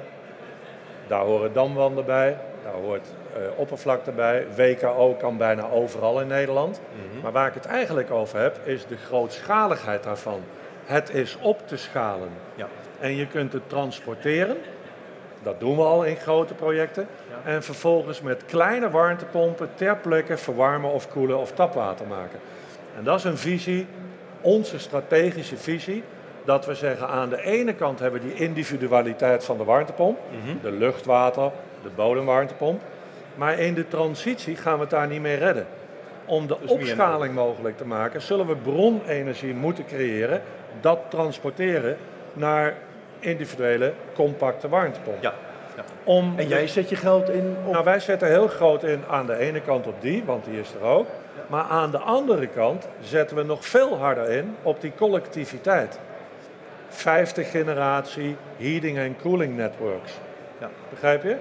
Daar 1.06 1.24
horen 1.24 1.52
damwanden 1.52 2.04
bij, 2.04 2.36
daar 2.64 2.72
hoort 2.72 3.06
eh, 3.34 3.40
oppervlakte 3.56 4.10
bij. 4.10 4.46
WKO 4.56 5.14
kan 5.14 5.36
bijna 5.36 5.68
overal 5.70 6.20
in 6.20 6.26
Nederland. 6.26 6.80
Maar 7.22 7.32
waar 7.32 7.48
ik 7.48 7.54
het 7.54 7.66
eigenlijk 7.66 8.10
over 8.10 8.40
heb, 8.40 8.60
is 8.64 8.86
de 8.86 8.96
grootschaligheid 8.96 10.02
daarvan. 10.02 10.40
Het 10.84 11.10
is 11.10 11.38
op 11.40 11.68
te 11.68 11.76
schalen. 11.76 12.28
Ja. 12.54 12.68
En 13.00 13.16
je 13.16 13.26
kunt 13.26 13.52
het 13.52 13.68
transporteren. 13.68 14.56
Dat 15.42 15.60
doen 15.60 15.76
we 15.76 15.82
al 15.82 16.04
in 16.04 16.16
grote 16.16 16.54
projecten. 16.54 17.06
Ja. 17.28 17.50
En 17.50 17.62
vervolgens 17.62 18.20
met 18.20 18.44
kleine 18.44 18.90
warmtepompen 18.90 19.68
ter 19.74 19.96
plekke 19.96 20.36
verwarmen 20.36 20.90
of 20.90 21.08
koelen 21.08 21.38
of 21.38 21.52
tapwater 21.52 22.06
maken. 22.06 22.38
En 22.96 23.04
dat 23.04 23.18
is 23.18 23.24
een 23.24 23.38
visie, 23.38 23.86
onze 24.40 24.78
strategische 24.78 25.56
visie. 25.56 26.02
Dat 26.44 26.66
we 26.66 26.74
zeggen 26.74 27.08
aan 27.08 27.28
de 27.28 27.42
ene 27.42 27.74
kant 27.74 27.98
hebben 27.98 28.20
we 28.20 28.26
die 28.26 28.36
individualiteit 28.36 29.44
van 29.44 29.56
de 29.56 29.64
warmtepomp. 29.64 30.18
Mhm. 30.30 30.56
De 30.62 30.70
luchtwater, 30.70 31.50
de 31.82 31.88
bodemwarmtepomp. 31.94 32.80
Maar 33.34 33.58
in 33.58 33.74
de 33.74 33.88
transitie 33.88 34.56
gaan 34.56 34.74
we 34.74 34.80
het 34.80 34.90
daar 34.90 35.06
niet 35.06 35.20
mee 35.20 35.36
redden. 35.36 35.66
Om 36.24 36.46
de 36.46 36.56
Dus 36.60 36.70
opschaling 36.70 37.34
mogelijk 37.34 37.76
te 37.76 37.86
maken, 37.86 38.22
zullen 38.22 38.46
we 38.46 38.56
bronenergie 38.56 39.54
moeten 39.54 39.86
creëren. 39.86 40.42
Dat 40.80 40.98
transporteren 41.08 41.96
naar 42.36 42.74
individuele, 43.18 43.92
compacte 44.14 44.68
warmtepompen. 44.68 45.22
Ja. 45.22 45.34
ja. 45.76 45.82
Om 46.04 46.32
En 46.36 46.48
jij 46.48 46.66
zet 46.66 46.88
je 46.88 46.96
geld 46.96 47.28
in 47.28 47.56
op... 47.64 47.72
nou, 47.72 47.84
wij 47.84 48.00
zetten 48.00 48.28
heel 48.28 48.48
groot 48.48 48.82
in 48.82 49.02
aan 49.10 49.26
de 49.26 49.36
ene 49.36 49.60
kant 49.60 49.86
op 49.86 50.00
die, 50.00 50.24
want 50.24 50.44
die 50.44 50.60
is 50.60 50.74
er 50.74 50.86
ook. 50.86 51.06
Maar 51.46 51.64
aan 51.64 51.90
de 51.90 51.98
andere 51.98 52.46
kant 52.46 52.88
zetten 53.00 53.36
we 53.36 53.42
nog 53.42 53.66
veel 53.66 53.98
harder 53.98 54.30
in 54.30 54.56
op 54.62 54.80
die 54.80 54.92
collectiviteit. 54.96 55.98
Vijfde 56.88 57.44
generatie 57.44 58.36
heating 58.56 58.98
en 58.98 59.16
cooling 59.22 59.56
networks. 59.56 60.12
Ja. 60.60 60.70
Begrijp 60.90 61.22
je? 61.22 61.36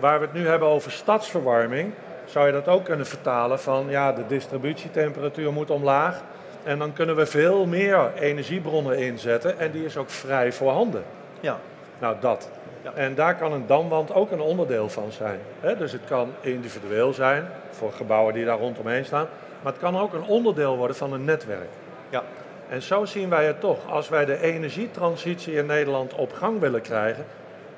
Waar 0.00 0.20
we 0.20 0.24
het 0.24 0.34
nu 0.34 0.46
hebben 0.46 0.68
over 0.68 0.90
stadsverwarming, 0.90 1.92
zou 2.24 2.46
je 2.46 2.52
dat 2.52 2.68
ook 2.68 2.84
kunnen 2.84 3.06
vertalen 3.06 3.60
van 3.60 3.86
ja, 3.88 4.12
de 4.12 4.26
distributietemperatuur 4.26 5.52
moet 5.52 5.70
omlaag. 5.70 6.22
En 6.68 6.78
dan 6.78 6.92
kunnen 6.92 7.16
we 7.16 7.26
veel 7.26 7.66
meer 7.66 8.10
energiebronnen 8.18 8.98
inzetten 8.98 9.58
en 9.58 9.70
die 9.70 9.84
is 9.84 9.96
ook 9.96 10.10
vrij 10.10 10.52
voorhanden. 10.52 11.02
ja. 11.40 11.58
Nou, 11.98 12.16
dat. 12.20 12.50
Ja. 12.82 12.92
En 12.94 13.14
daar 13.14 13.36
kan 13.36 13.52
een 13.52 13.66
damwand 13.66 14.12
ook 14.12 14.30
een 14.30 14.40
onderdeel 14.40 14.88
van 14.88 15.12
zijn. 15.12 15.40
Hè? 15.60 15.76
Dus 15.76 15.92
het 15.92 16.00
kan 16.08 16.32
individueel 16.40 17.12
zijn 17.12 17.48
voor 17.70 17.92
gebouwen 17.92 18.34
die 18.34 18.44
daar 18.44 18.58
rondomheen 18.58 19.04
staan. 19.04 19.26
Maar 19.62 19.72
het 19.72 19.80
kan 19.80 19.98
ook 19.98 20.12
een 20.12 20.24
onderdeel 20.24 20.76
worden 20.76 20.96
van 20.96 21.12
een 21.12 21.24
netwerk. 21.24 21.68
Ja. 22.10 22.22
En 22.68 22.82
zo 22.82 23.04
zien 23.04 23.28
wij 23.28 23.46
het 23.46 23.60
toch. 23.60 23.90
Als 23.90 24.08
wij 24.08 24.24
de 24.24 24.40
energietransitie 24.40 25.54
in 25.54 25.66
Nederland 25.66 26.14
op 26.14 26.32
gang 26.32 26.60
willen 26.60 26.80
krijgen, 26.80 27.24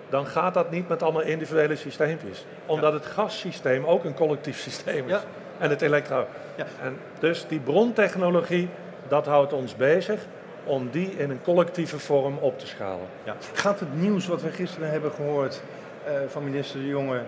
dan 0.09 0.27
gaat 0.27 0.55
dat 0.55 0.71
niet 0.71 0.89
met 0.89 1.03
allemaal 1.03 1.23
individuele 1.23 1.77
systeempjes. 1.77 2.45
Omdat 2.67 2.93
het 2.93 3.07
gassysteem 3.07 3.85
ook 3.85 4.05
een 4.05 4.15
collectief 4.15 4.59
systeem 4.59 5.05
is. 5.05 5.11
Ja. 5.11 5.23
En 5.61 5.71
het 5.71 5.83
elektro. 5.83 6.27
Ja. 6.57 6.67
En 6.83 6.97
dus 7.19 7.45
die 7.49 7.61
brontechnologie, 7.61 8.69
dat 9.09 9.27
houdt 9.27 9.53
ons 9.53 9.77
bezig 9.77 10.21
om 10.65 10.89
die 10.91 11.11
in 11.17 11.31
een 11.31 11.43
collectieve 11.43 11.99
vorm 11.99 12.37
op 12.39 12.59
te 12.59 12.67
schalen. 12.67 13.07
Gaat 13.53 13.81
het 13.81 13.95
nieuws 14.01 14.27
wat 14.27 14.43
we 14.43 14.51
gisteren 14.51 14.91
hebben 14.91 15.11
gehoord 15.13 15.63
eh, 16.05 16.13
van 16.29 16.45
minister 16.45 16.81
De 16.81 16.87
Jonge, 16.87 17.21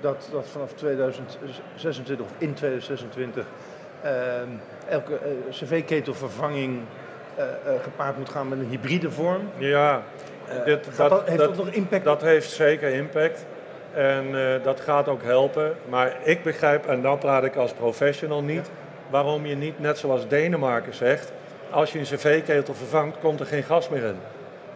dat, 0.00 0.28
dat 0.32 0.46
vanaf 0.48 0.72
2026 0.72 2.26
of 2.26 2.32
in 2.38 2.54
2026 2.54 3.44
ehm, 4.02 4.12
elke 4.88 5.14
eh, 5.14 5.30
cv-ketelvervanging 5.50 6.80
eh, 7.36 7.44
gepaard 7.82 8.18
moet 8.18 8.28
gaan 8.28 8.48
met 8.48 8.58
een 8.58 8.68
hybride 8.68 9.10
vorm? 9.10 9.48
Ja, 9.58 10.02
Dit- 10.64 10.84
dat- 10.96 11.10
dat, 11.10 11.26
heeft 11.26 11.38
dat, 11.38 11.48
dat- 11.56 11.64
nog 11.64 11.74
impact? 11.74 12.04
Dat 12.04 12.22
heeft 12.22 12.50
zeker 12.50 12.90
impact. 12.90 13.44
En 13.96 14.26
eh, 14.34 14.62
dat 14.62 14.80
gaat 14.80 15.08
ook 15.08 15.22
helpen. 15.22 15.76
Maar 15.88 16.16
ik 16.22 16.42
begrijp, 16.42 16.86
en 16.86 17.02
dan 17.02 17.18
praat 17.18 17.44
ik 17.44 17.56
als 17.56 17.72
professional 17.72 18.42
niet, 18.42 18.70
waarom 19.10 19.46
je 19.46 19.56
niet, 19.56 19.80
net 19.80 19.98
zoals 19.98 20.28
Denemarken 20.28 20.94
zegt, 20.94 21.32
als 21.70 21.92
je 21.92 21.98
een 21.98 22.04
cv-ketel 22.04 22.74
vervangt, 22.74 23.18
komt 23.20 23.40
er 23.40 23.46
geen 23.46 23.62
gas 23.62 23.88
meer 23.88 24.04
in. 24.04 24.18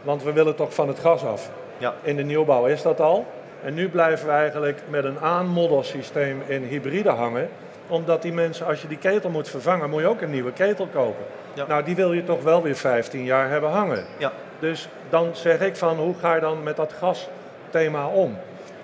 Want 0.02 0.22
we 0.22 0.32
willen 0.32 0.54
toch 0.54 0.74
van 0.74 0.88
het 0.88 0.98
gas 0.98 1.24
af. 1.24 1.50
Ja. 1.78 1.94
In 2.02 2.16
de 2.16 2.22
nieuwbouw 2.22 2.66
is 2.66 2.82
dat 2.82 3.00
al. 3.00 3.26
En 3.64 3.74
nu 3.74 3.88
blijven 3.88 4.26
we 4.26 4.32
eigenlijk 4.32 4.82
met 4.88 5.04
een 5.04 5.18
aanmoddersysteem 5.18 6.42
in 6.46 6.62
hybride 6.62 7.10
hangen. 7.10 7.48
Omdat 7.88 8.22
die 8.22 8.32
mensen, 8.32 8.66
als 8.66 8.82
je 8.82 8.88
die 8.88 8.98
ketel 8.98 9.30
moet 9.30 9.48
vervangen, 9.48 9.90
moet 9.90 10.00
je 10.00 10.06
ook 10.06 10.20
een 10.20 10.30
nieuwe 10.30 10.52
ketel 10.52 10.86
kopen. 10.92 11.24
Ja. 11.54 11.66
Nou, 11.66 11.84
die 11.84 11.96
wil 11.96 12.12
je 12.12 12.24
toch 12.24 12.42
wel 12.42 12.62
weer 12.62 12.76
15 12.76 13.24
jaar 13.24 13.48
hebben 13.48 13.70
hangen. 13.70 14.04
Ja. 14.16 14.32
Dus 14.58 14.88
dan 15.08 15.28
zeg 15.32 15.60
ik 15.60 15.76
van, 15.76 15.96
hoe 15.96 16.14
ga 16.20 16.34
je 16.34 16.40
dan 16.40 16.62
met 16.62 16.76
dat 16.76 16.92
gasthema 16.92 18.06
om? 18.06 18.38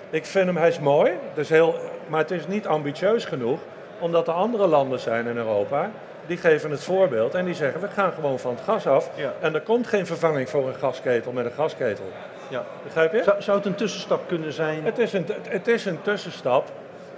Ik 0.09 0.25
vind 0.25 0.45
hem, 0.45 0.57
hij 0.57 0.67
is 0.67 0.79
mooi, 0.79 1.11
dus 1.33 1.49
heel, 1.49 1.75
maar 2.07 2.19
het 2.19 2.31
is 2.31 2.47
niet 2.47 2.67
ambitieus 2.67 3.25
genoeg. 3.25 3.59
Omdat 3.99 4.27
er 4.27 4.33
andere 4.33 4.67
landen 4.67 4.99
zijn 4.99 5.27
in 5.27 5.37
Europa, 5.37 5.89
die 6.25 6.37
geven 6.37 6.71
het 6.71 6.83
voorbeeld 6.83 7.35
en 7.35 7.45
die 7.45 7.53
zeggen, 7.53 7.81
we 7.81 7.87
gaan 7.87 8.11
gewoon 8.11 8.39
van 8.39 8.51
het 8.51 8.63
gas 8.63 8.87
af. 8.87 9.09
Ja. 9.15 9.33
En 9.39 9.53
er 9.53 9.61
komt 9.61 9.87
geen 9.87 10.05
vervanging 10.05 10.49
voor 10.49 10.67
een 10.67 10.75
gasketel 10.75 11.31
met 11.31 11.45
een 11.45 11.51
gasketel. 11.51 12.11
Ja. 12.47 12.63
Begrijp 12.83 13.13
je? 13.13 13.23
Zou, 13.23 13.41
zou 13.41 13.57
het 13.57 13.65
een 13.65 13.75
tussenstap 13.75 14.27
kunnen 14.27 14.53
zijn? 14.53 14.83
Het 14.83 14.97
is, 14.97 15.13
een, 15.13 15.25
het 15.49 15.67
is 15.67 15.85
een 15.85 16.01
tussenstap, 16.01 16.71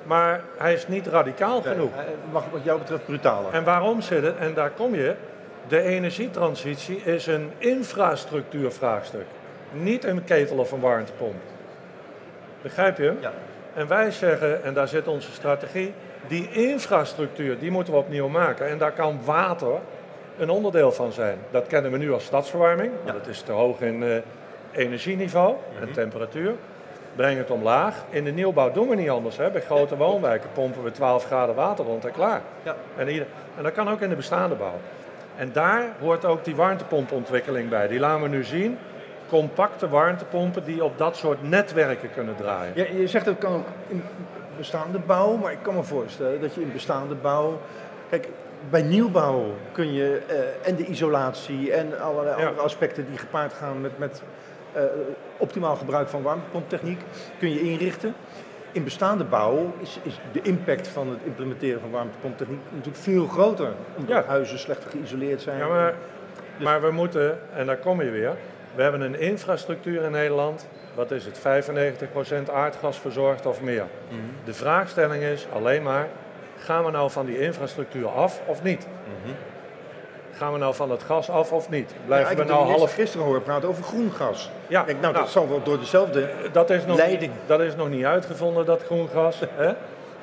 maar 0.04 0.42
hij 0.58 0.74
is 0.74 0.88
niet 0.88 1.08
radicaal 1.08 1.62
genoeg. 1.62 1.92
Mag 2.32 2.44
wat 2.52 2.64
jou 2.64 2.80
betreft 2.80 3.06
brutaler? 3.06 3.54
En 3.54 3.64
waarom 3.64 4.02
zit 4.02 4.24
het? 4.24 4.38
En 4.38 4.54
daar 4.54 4.70
kom 4.70 4.96
je. 4.96 5.16
De 5.68 5.82
energietransitie 5.82 7.02
is 7.04 7.28
een 7.28 7.52
infrastructuurvraagstuk. 7.58 9.26
Niet 9.72 10.04
een 10.04 10.24
ketel 10.24 10.58
of 10.58 10.72
een 10.72 10.80
warmtepomp. 10.80 11.42
Begrijp 12.62 12.98
je? 12.98 13.14
Ja. 13.20 13.32
En 13.74 13.88
wij 13.88 14.12
zeggen, 14.12 14.64
en 14.64 14.74
daar 14.74 14.88
zit 14.88 15.08
onze 15.08 15.32
strategie, 15.32 15.94
die 16.28 16.50
infrastructuur 16.52 17.60
die 17.60 17.72
moeten 17.72 17.94
we 17.94 18.00
opnieuw 18.00 18.28
maken. 18.28 18.68
En 18.68 18.78
daar 18.78 18.92
kan 18.92 19.20
water 19.26 19.74
een 20.38 20.50
onderdeel 20.50 20.92
van 20.92 21.12
zijn. 21.12 21.38
Dat 21.52 21.68
kennen 21.68 21.92
we 21.92 21.98
nu 21.98 22.12
als 22.14 22.24
stadsverwarming. 22.26 22.92
want 22.94 23.08
Ja. 23.08 23.14
Dat 23.14 23.28
is 23.28 23.42
te 23.42 23.52
hoog 23.52 23.82
in 23.82 24.04
eh, 24.04 24.10
energieniveau 24.72 25.56
en 25.82 25.92
temperatuur. 25.92 26.54
Breng 27.16 27.38
het 27.38 27.52
omlaag. 27.52 27.96
In 28.10 28.24
de 28.24 28.32
nieuwbouw 28.32 28.72
doen 28.72 28.90
we 28.90 28.96
niet 28.96 29.10
anders. 29.10 29.38
Hè. 29.38 29.50
Bij 29.52 29.62
grote 29.62 29.98
woonwijken 29.98 30.50
pompen 30.54 30.84
we 30.84 30.92
12 30.92 31.26
graden 31.26 31.56
water 31.56 31.86
rond 31.86 32.06
en 32.06 32.12
klaar. 32.12 32.42
Ja. 32.64 32.76
En, 32.98 33.08
ieder- 33.10 33.28
en 33.58 33.64
dat 33.64 33.72
kan 33.74 33.90
ook 33.90 34.02
in 34.02 34.10
de 34.10 34.16
bestaande 34.16 34.56
bouw. 34.56 34.80
En 35.36 35.50
daar 35.54 35.84
hoort 36.00 36.26
ook 36.26 36.44
die 36.44 36.56
warmtepompontwikkeling 36.56 37.70
bij. 37.70 37.88
Die 37.88 38.00
laten 38.00 38.22
we 38.24 38.28
nu 38.30 38.44
zien. 38.44 38.78
Compacte 39.30 39.90
warmtepompen 39.90 40.64
die 40.64 40.84
op 40.84 40.98
dat 40.98 41.16
soort 41.18 41.50
netwerken 41.50 42.12
kunnen 42.14 42.36
draaien. 42.36 42.74
Ja, 42.76 42.86
je 43.00 43.08
zegt 43.08 43.26
dat 43.26 43.38
kan 43.38 43.54
ook 43.54 43.66
in 43.88 44.04
bestaande 44.58 45.00
bouw, 45.00 45.36
maar 45.38 45.52
ik 45.52 45.58
kan 45.62 45.76
me 45.76 45.84
voorstellen 45.84 46.42
dat 46.42 46.54
je 46.56 46.62
in 46.62 46.72
bestaande 46.72 47.16
bouw. 47.16 47.60
Kijk, 48.10 48.28
bij 48.70 48.82
nieuwbouw 48.82 49.54
kun 49.72 49.94
je 49.94 50.22
eh, 50.28 50.68
en 50.70 50.76
de 50.76 50.86
isolatie 50.86 51.72
en 51.74 52.02
allerlei 52.02 52.40
Ja. 52.42 52.46
andere 52.48 52.64
aspecten 52.66 53.06
die 53.10 53.18
gepaard 53.18 53.54
gaan 53.54 53.82
met, 53.82 53.98
met 53.98 54.22
eh, 54.74 54.84
optimaal 55.38 55.76
gebruik 55.76 56.08
van 56.08 56.22
warmtepomptechniek, 56.22 57.02
kun 57.40 57.50
je 57.50 57.62
inrichten. 57.62 58.14
In 58.72 58.84
bestaande 58.84 59.24
bouw 59.24 59.74
is, 59.80 60.00
is 60.04 60.20
de 60.32 60.42
impact 60.42 60.88
van 60.88 61.10
het 61.10 61.20
implementeren 61.24 61.80
van 61.82 61.92
warmtepomptechniek 61.92 62.60
natuurlijk 62.70 63.04
veel 63.04 63.28
groter. 63.28 63.72
Omdat 63.98 64.24
Ja. 64.24 64.30
huizen 64.30 64.60
slechter 64.60 64.90
geïsoleerd 64.90 65.42
zijn. 65.42 65.58
Ja, 65.58 65.68
maar, 65.68 65.94
maar 66.60 66.82
we 66.82 66.92
moeten, 66.92 67.40
en 67.56 67.66
daar 67.66 67.78
kom 67.78 68.02
je 68.02 68.10
weer, 68.10 68.36
we 68.76 68.82
hebben 68.82 69.02
een 69.02 69.20
infrastructuur 69.20 70.04
in 70.04 70.12
Nederland, 70.12 70.68
wat 70.96 71.12
is 71.12 71.26
het, 71.26 71.40
95% 72.50 72.52
aardgas 72.54 72.98
verzorgd 72.98 73.46
of 73.46 73.62
meer. 73.62 73.86
De 74.44 74.54
vraagstelling 74.54 75.24
is 75.24 75.48
alleen 75.54 75.84
maar, 75.84 76.08
gaan 76.58 76.86
we 76.86 76.92
nou 76.92 77.12
van 77.12 77.26
die 77.26 77.40
infrastructuur 77.40 78.08
af 78.08 78.42
of 78.46 78.64
niet? 78.64 78.88
gaan 80.40 80.54
we 80.54 80.60
nou 80.60 80.76
van 80.76 80.92
het 80.92 81.04
gas 81.04 81.30
af 81.30 81.52
of 81.52 81.70
niet? 81.70 81.94
Blijven 82.06 82.38
we 82.38 82.44
nou 82.44 82.70
half... 82.70 82.94
gisteren 82.94 83.26
horen 83.26 83.44
praten 83.44 83.70
over 83.70 83.84
groen 83.84 84.12
gas. 84.12 84.50
Ja, 84.68 84.80
Ik 84.80 84.86
denk, 84.86 85.02
nou, 85.02 85.14
nou, 85.14 85.24
dat 85.26 85.34
zal 85.34 85.50
wel 85.50 85.64
door 85.64 85.80
dezelfde 85.80 86.30
dat 86.52 86.70
is 86.70 86.86
nog, 86.86 86.98
leiding. 86.98 87.32
dat 87.46 87.60
is 87.60 87.76
nog 87.76 87.90
niet 87.90 88.06
uitgevonden, 88.06 88.66
dat 88.66 88.84
groen 88.84 89.10
gas. 89.14 89.40
hè? 89.64 89.74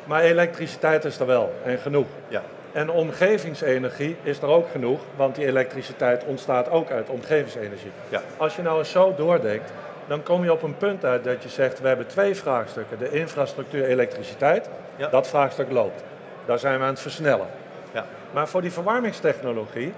Maar 0.04 0.22
elektriciteit 0.22 1.04
is 1.04 1.18
er 1.18 1.26
wel 1.26 1.52
en 1.64 1.78
genoeg. 1.78 2.06
Ja. 2.28 2.42
En 2.76 2.90
omgevingsenergie 2.90 4.16
is 4.22 4.38
er 4.38 4.48
ook 4.48 4.68
genoeg, 4.70 5.00
want 5.16 5.34
die 5.34 5.46
elektriciteit 5.46 6.24
ontstaat 6.24 6.70
ook 6.70 6.90
uit 6.90 7.08
omgevingsenergie. 7.08 7.90
Ja. 8.08 8.22
Als 8.36 8.56
je 8.56 8.62
nou 8.62 8.78
eens 8.78 8.90
zo 8.90 9.14
doordenkt, 9.14 9.72
dan 10.06 10.22
kom 10.22 10.44
je 10.44 10.52
op 10.52 10.62
een 10.62 10.76
punt 10.76 11.04
uit 11.04 11.24
dat 11.24 11.42
je 11.42 11.48
zegt, 11.48 11.80
we 11.80 11.88
hebben 11.88 12.06
twee 12.06 12.34
vraagstukken. 12.34 12.98
De 12.98 13.10
infrastructuur 13.10 13.84
elektriciteit, 13.84 14.68
Ja. 14.96 15.08
dat 15.08 15.28
vraagstuk 15.28 15.70
loopt. 15.70 16.02
Daar 16.46 16.58
zijn 16.58 16.78
we 16.78 16.84
aan 16.84 16.90
het 16.90 17.00
versnellen. 17.00 17.46
Ja. 17.92 18.04
Maar 18.32 18.48
voor 18.48 18.60
die 18.60 18.72
verwarmingstechnologie 18.72 19.92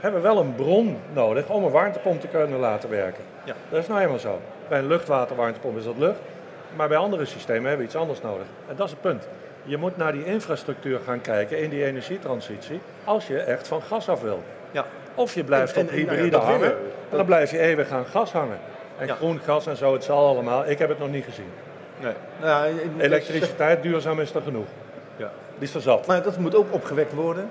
hebben 0.00 0.22
we 0.22 0.28
wel 0.28 0.38
een 0.38 0.54
bron 0.54 0.98
nodig 1.12 1.48
om 1.48 1.64
een 1.64 1.70
warmtepomp 1.70 2.20
te 2.20 2.26
kunnen 2.26 2.58
laten 2.58 2.90
werken. 2.90 3.24
Ja. 3.44 3.54
Dat 3.70 3.80
is 3.80 3.86
nou 3.88 4.00
eenmaal 4.00 4.18
zo. 4.18 4.40
Bij 4.68 4.78
een 4.78 4.86
luchtwaterwarmtepomp 4.86 5.78
is 5.78 5.84
dat 5.84 5.98
lucht, 5.98 6.20
maar 6.76 6.88
bij 6.88 6.96
andere 6.96 7.24
systemen 7.24 7.62
hebben 7.62 7.78
we 7.78 7.84
iets 7.92 7.96
anders 8.00 8.22
nodig. 8.22 8.46
En 8.68 8.76
dat 8.76 8.86
is 8.86 8.92
het 8.92 9.00
punt. 9.00 9.28
Je 9.64 9.76
moet 9.76 9.96
naar 9.96 10.12
die 10.12 10.24
infrastructuur 10.24 11.00
gaan 11.06 11.20
kijken 11.20 11.58
in 11.58 11.70
die 11.70 11.84
energietransitie 11.84 12.80
als 13.04 13.26
je 13.26 13.38
echt 13.38 13.68
van 13.68 13.82
gas 13.82 14.08
af 14.08 14.20
wil. 14.22 14.42
Ja. 14.70 14.84
Of 15.14 15.34
je 15.34 15.44
blijft 15.44 15.76
En- 15.76 15.82
op 15.82 15.90
nou 15.90 16.00
ja, 16.00 16.06
hybride 16.12 16.36
hangen, 16.36 16.70
en 17.10 17.16
dan 17.16 17.26
blijf 17.26 17.50
je 17.50 17.58
eeuwig 17.58 17.90
aan 17.90 18.04
gas 18.06 18.32
hangen. 18.32 18.58
En 18.98 19.06
Ja. 19.06 19.14
groen 19.14 19.40
gas 19.44 19.66
en 19.66 19.76
zo, 19.76 19.92
het 19.92 20.04
zal 20.04 20.26
allemaal. 20.28 20.66
Ik 20.68 20.78
heb 20.78 20.88
het 20.88 20.98
nog 20.98 21.10
niet 21.10 21.24
gezien. 21.24 21.50
Nee. 22.00 22.12
Nou, 22.40 22.66
ja, 22.68 22.74
Elektriciteit, 22.98 23.82
duurzaam 23.82 24.20
is 24.20 24.34
er 24.34 24.42
genoeg. 24.42 24.66
Ja. 25.16 25.30
Die 25.58 25.68
is 25.68 25.74
er 25.74 25.80
zat. 25.80 26.06
Maar 26.06 26.22
dat 26.22 26.38
moet 26.38 26.54
ook 26.54 26.66
opgewekt 26.72 27.12
worden. 27.12 27.50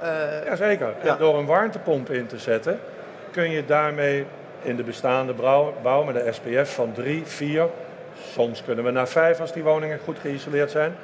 Eh, 0.00 0.08
Jazeker. 0.44 0.94
En 1.02 1.16
door 1.18 1.38
een 1.38 1.46
warmtepomp 1.46 2.10
in 2.10 2.26
te 2.26 2.38
zetten, 2.38 2.80
kun 3.30 3.50
je 3.50 3.64
daarmee 3.64 4.26
in 4.62 4.76
de 4.76 4.82
bestaande 4.82 5.32
bouw, 5.32 5.74
bouw 5.82 6.02
met 6.04 6.14
een 6.26 6.34
SPF 6.34 6.74
van 6.74 6.92
3, 6.92 7.22
4, 7.26 7.66
soms 8.32 8.64
kunnen 8.64 8.84
we 8.84 8.90
naar 8.90 9.08
5 9.08 9.40
als 9.40 9.52
die 9.52 9.62
woningen 9.62 9.98
goed 10.04 10.18
geïsoleerd 10.18 10.70
zijn, 10.70 10.94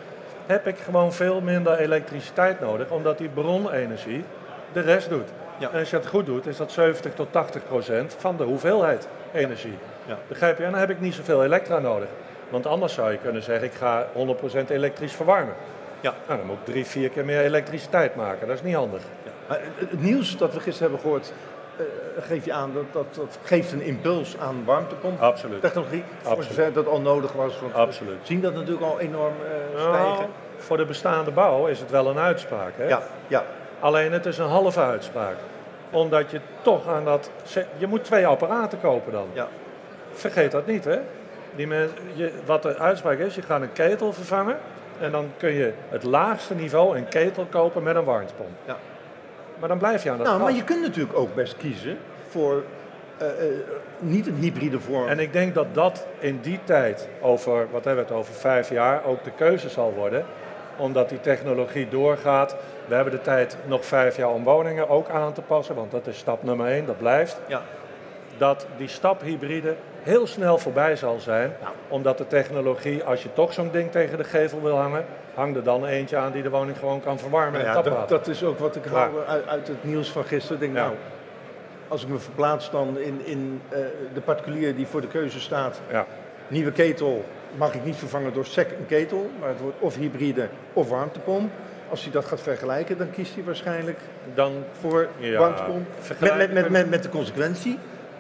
heb 0.49 0.67
ik 0.67 0.79
gewoon 0.79 1.13
veel 1.13 1.41
minder 1.41 1.79
elektriciteit 1.79 2.61
nodig, 2.61 2.91
omdat 2.91 3.19
die 3.19 3.29
bronenergie 3.29 4.25
de 4.73 4.81
rest 4.81 5.09
doet. 5.09 5.29
Ja. 5.59 5.71
En 5.71 5.79
als 5.79 5.91
je 5.91 5.97
het 5.97 6.07
goed 6.07 6.27
doet, 6.27 6.47
is 6.47 6.57
dat 6.57 6.73
70 6.73 7.15
tot 7.15 7.33
80 7.33 7.67
procent 7.67 8.17
van 8.19 8.37
de 8.37 8.45
hoeveelheid 8.45 9.09
energie. 9.33 9.79
Ja. 10.07 10.19
Begrijp 10.29 10.59
je? 10.59 10.65
En 10.65 10.71
dan 10.71 10.81
heb 10.81 10.91
ik 10.91 11.01
niet 11.01 11.15
zoveel 11.15 11.45
elektra 11.45 11.79
nodig. 11.79 12.09
Want 12.49 12.67
anders 12.67 12.95
zou 12.95 13.11
je 13.13 13.19
kunnen 13.19 13.43
zeggen, 13.43 13.67
ik 13.67 13.75
ga 13.75 14.07
100% 14.67 14.71
elektrisch 14.71 15.13
verwarmen. 15.13 15.55
Ja. 16.01 16.15
Nou, 16.27 16.39
dan 16.39 16.47
moet 16.47 16.57
ik 16.59 16.65
drie, 16.65 16.87
vier 16.87 17.09
keer 17.09 17.25
meer 17.25 17.41
elektriciteit 17.41 18.15
maken. 18.15 18.47
Dat 18.47 18.57
is 18.57 18.63
niet 18.63 18.75
handig. 18.75 19.03
Ja. 19.25 19.31
Maar 19.49 19.61
het 19.75 20.03
nieuws 20.03 20.37
dat 20.37 20.55
we 20.55 20.61
gisteren 20.61 20.91
hebben 20.91 21.01
gehoord, 21.01 21.33
eh 21.79 22.23
geeft 22.23 22.45
je 22.45 22.53
aan 22.53 22.71
dat, 22.75 22.85
dat 22.93 23.07
dat 23.15 23.39
geeft 23.43 23.73
een 23.73 23.83
impuls 23.83 24.39
aan 24.39 24.63
warmtepomp. 24.65 25.21
Absoluut. 25.21 25.61
Technologie, 25.61 26.05
Absoluut. 26.25 26.75
dat 26.75 26.87
al 26.87 27.01
nodig 27.01 27.33
was. 27.33 27.61
Want 27.61 27.75
Absoluut. 27.75 28.19
we 28.21 28.27
zien 28.27 28.41
dat 28.41 28.55
natuurlijk 28.55 28.87
al 28.87 29.01
enorm 29.01 29.33
eh, 29.45 29.79
Nou, 29.79 29.95
stijgen. 29.97 30.27
voor 30.57 30.77
de 30.77 30.85
bestaande 30.85 31.31
bouw 31.31 31.67
is 31.67 31.81
het 31.81 31.91
wel 31.91 32.07
een 32.07 32.19
uitspraak. 32.19 32.73
Hè? 32.77 32.89
Ja, 32.89 33.03
ja, 33.27 33.45
Alleen 33.81 34.13
het 34.13 34.27
is 34.27 34.39
een 34.39 34.49
halve 34.49 34.81
uitspraak. 34.81 35.37
Omdat 35.91 36.31
je 36.31 36.41
toch 36.63 36.89
aan 36.89 37.05
dat... 37.05 37.31
Je 37.77 37.87
moet 37.87 38.05
twee 38.05 38.27
apparaten 38.27 38.81
kopen 38.81 39.13
dan. 39.13 39.27
ja. 39.33 39.49
Vergeet 40.13 40.51
dat 40.51 40.67
niet, 40.67 40.85
hè? 40.85 40.99
Die 41.57 41.67
men, 41.67 41.91
je, 42.15 42.33
wat 42.45 42.63
de 42.63 42.77
uitspraak 42.77 43.19
is, 43.19 43.35
je 43.35 43.43
gaat 43.43 43.61
een 43.61 43.73
ketel 43.73 44.13
vervangen. 44.13 44.59
En 45.01 45.13
dan 45.13 45.31
kun 45.37 45.53
je 45.53 45.73
het 45.89 46.03
laagste 46.03 46.55
niveau 46.55 46.97
een 46.97 47.09
ketel 47.09 47.47
kopen 47.51 47.83
met 47.83 47.97
een 47.97 48.05
warmtepomp. 48.05 48.51
Ja. 48.65 48.77
Maar 49.59 49.69
dan 49.69 49.79
blijf 49.79 50.03
je 50.03 50.11
aan 50.11 50.19
dat 50.19 50.27
Nou, 50.27 50.41
maar 50.41 50.53
je 50.53 50.65
kunt 50.65 50.81
natuurlijk 50.81 51.19
ook 51.19 51.35
best 51.35 51.57
kiezen 51.57 51.99
voor 52.29 52.63
eh, 53.19 53.29
eh, 53.29 53.55
niet 53.99 54.27
een 54.27 54.35
hybride 54.35 54.81
vorm. 54.81 55.09
En 55.09 55.19
ik 55.19 55.33
denk 55.33 55.55
dat 55.55 55.75
dat 55.75 56.07
in 56.19 56.39
die 56.43 56.61
tijd, 56.65 57.09
over, 57.21 57.67
wat 57.71 57.85
hebben 57.85 58.05
we 58.05 58.11
het 58.11 58.21
over 58.21 58.35
vijf 58.35 58.71
jaar, 58.71 59.05
ook 59.05 59.25
de 59.25 59.31
keuze 59.31 59.69
zal 59.69 59.93
worden. 59.93 60.25
Omdat 60.77 61.09
die 61.09 61.21
technologie 61.21 61.89
doorgaat. 61.89 62.57
We 62.87 62.95
hebben 62.95 63.13
de 63.13 63.21
tijd 63.21 63.57
nog 63.67 63.85
vijf 63.85 64.17
jaar 64.17 64.31
om 64.31 64.45
woningen 64.45 64.89
ook 64.89 65.09
aan 65.09 65.33
te 65.33 65.43
passen, 65.43 65.75
want 65.75 65.91
dat 65.91 66.07
is 66.07 66.19
stap 66.19 66.43
nummer 66.43 66.67
één, 66.67 66.87
dat 66.87 66.99
blijft. 66.99 67.41
ja. 67.47 67.63
Dat 68.37 68.67
die 68.77 68.89
stap 68.89 69.23
hybride 69.23 69.75
heel 70.03 70.27
snel 70.27 70.59
voorbij 70.59 70.97
zal 70.97 71.19
zijn. 71.21 71.53
Nou. 71.63 71.73
Omdat 71.89 72.19
de 72.19 72.27
technologie, 72.27 73.05
als 73.05 73.23
je 73.23 73.33
toch 73.33 73.53
zo'n 73.53 73.71
ding 73.73 73.91
tegen 73.91 74.19
de 74.19 74.25
gevel 74.25 74.63
wil 74.63 74.77
hangen, 74.77 75.05
hang 75.35 75.57
er 75.57 75.63
dan 75.63 75.87
eentje 75.87 76.17
aan 76.17 76.33
die 76.33 76.43
de 76.43 76.51
woning 76.51 76.79
gewoon 76.79 77.01
kan 77.01 77.19
verwarmen 77.19 77.65
Nou 77.65 77.77
ja, 77.77 77.83
dat, 77.83 78.09
dat 78.09 78.27
is 78.29 78.45
ook 78.45 78.59
wat 78.59 78.77
ik 78.77 78.85
hou 78.85 79.25
uit, 79.27 79.47
uit 79.47 79.69
het 79.69 79.85
nieuws 79.85 80.11
van 80.11 80.25
gisteren. 80.25 80.61
Denk, 80.61 80.75
Ja. 80.75 80.83
nou, 80.83 80.95
als 81.89 82.03
ik 82.03 82.09
me 82.09 82.19
verplaats 82.19 82.71
dan 82.71 82.99
in, 82.99 83.21
in 83.25 83.61
eh, 83.69 83.79
de 84.15 84.21
particulier 84.21 84.77
die 84.77 84.87
voor 84.87 85.01
de 85.01 85.07
keuze 85.09 85.41
staat, 85.41 85.81
Ja. 85.91 86.07
nieuwe 86.49 86.73
ketel 86.73 87.25
mag 87.57 87.75
ik 87.75 87.85
niet 87.85 87.97
vervangen 87.97 88.33
door 88.33 88.47
sec 88.47 88.71
een 88.71 88.87
ketel, 88.87 89.31
maar 89.41 89.49
het 89.49 89.61
wordt 89.61 89.77
of 89.79 89.97
hybride 89.97 90.49
of 90.73 90.89
warmtepomp. 90.89 91.51
Als 91.91 92.03
hij 92.03 92.13
dat 92.13 92.25
gaat 92.25 92.41
vergelijken, 92.41 92.99
dan 92.99 93.11
kiest 93.11 93.35
hij 93.35 93.45
waarschijnlijk 93.45 93.99
Dan 94.35 94.53
voor 94.81 95.09
warmtepomp. 95.39 95.87
Met, 96.19 96.53
met- 96.53 96.69
met, 96.71 96.91
met 96.91 97.03
de 97.03 97.09
consequentie 97.09 97.79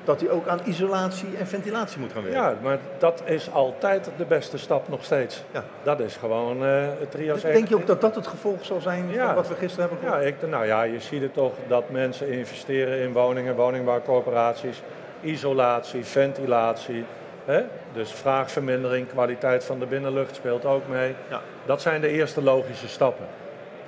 dat 0.09 0.21
hij 0.21 0.31
ook 0.31 0.47
aan 0.49 0.61
isolatie 0.65 1.29
en 1.39 1.47
ventilatie 1.47 2.01
moet 2.01 2.13
gaan 2.13 2.23
werken. 2.23 2.41
ja, 2.43 2.55
maar 2.63 2.79
dat 2.99 3.23
is 3.25 3.53
altijd 3.53 4.11
de 4.17 4.25
beste 4.25 4.59
stap 4.59 4.89
nog 4.89 5.05
steeds. 5.05 5.43
Ja. 5.51 5.65
Dat 5.83 6.01
is 6.01 6.17
gewoon 6.17 6.65
eh 6.65 6.87
het 6.99 7.11
trio's 7.11 7.41
Denk 7.43 7.69
je 7.69 7.75
ook 7.75 7.87
dat 7.87 8.01
dat 8.01 8.15
het 8.15 8.27
gevolg 8.27 8.65
zal 8.65 8.81
zijn 8.81 9.11
Ja. 9.11 9.27
van 9.27 9.35
wat 9.35 9.49
we 9.49 9.55
gisteren 9.55 9.89
hebben 9.89 10.09
Ja, 10.09 10.15
gehoord? 10.17 10.43
ik, 10.43 10.49
nou 10.51 10.67
ja, 10.67 10.83
je 10.83 11.01
ziet 11.01 11.23
het 11.23 11.35
toch 11.35 11.53
dat 11.69 11.91
mensen 11.91 12.29
investeren 12.29 12.99
in 12.99 13.13
woningen, 13.13 13.55
woningbouwcorporaties, 13.57 14.83
isolatie, 15.21 16.05
ventilatie. 16.05 17.05
Hè? 17.45 17.63
Dus 17.93 18.13
vraagvermindering, 18.13 19.09
kwaliteit 19.09 19.65
van 19.65 19.79
de 19.79 19.87
binnenlucht 19.87 20.35
speelt 20.35 20.65
ook 20.65 20.89
mee. 20.89 21.15
Ja. 21.31 21.41
Dat 21.67 21.83
zijn 21.83 22.01
de 22.01 22.09
eerste 22.09 22.43
logische 22.43 22.89
stappen. 22.89 23.27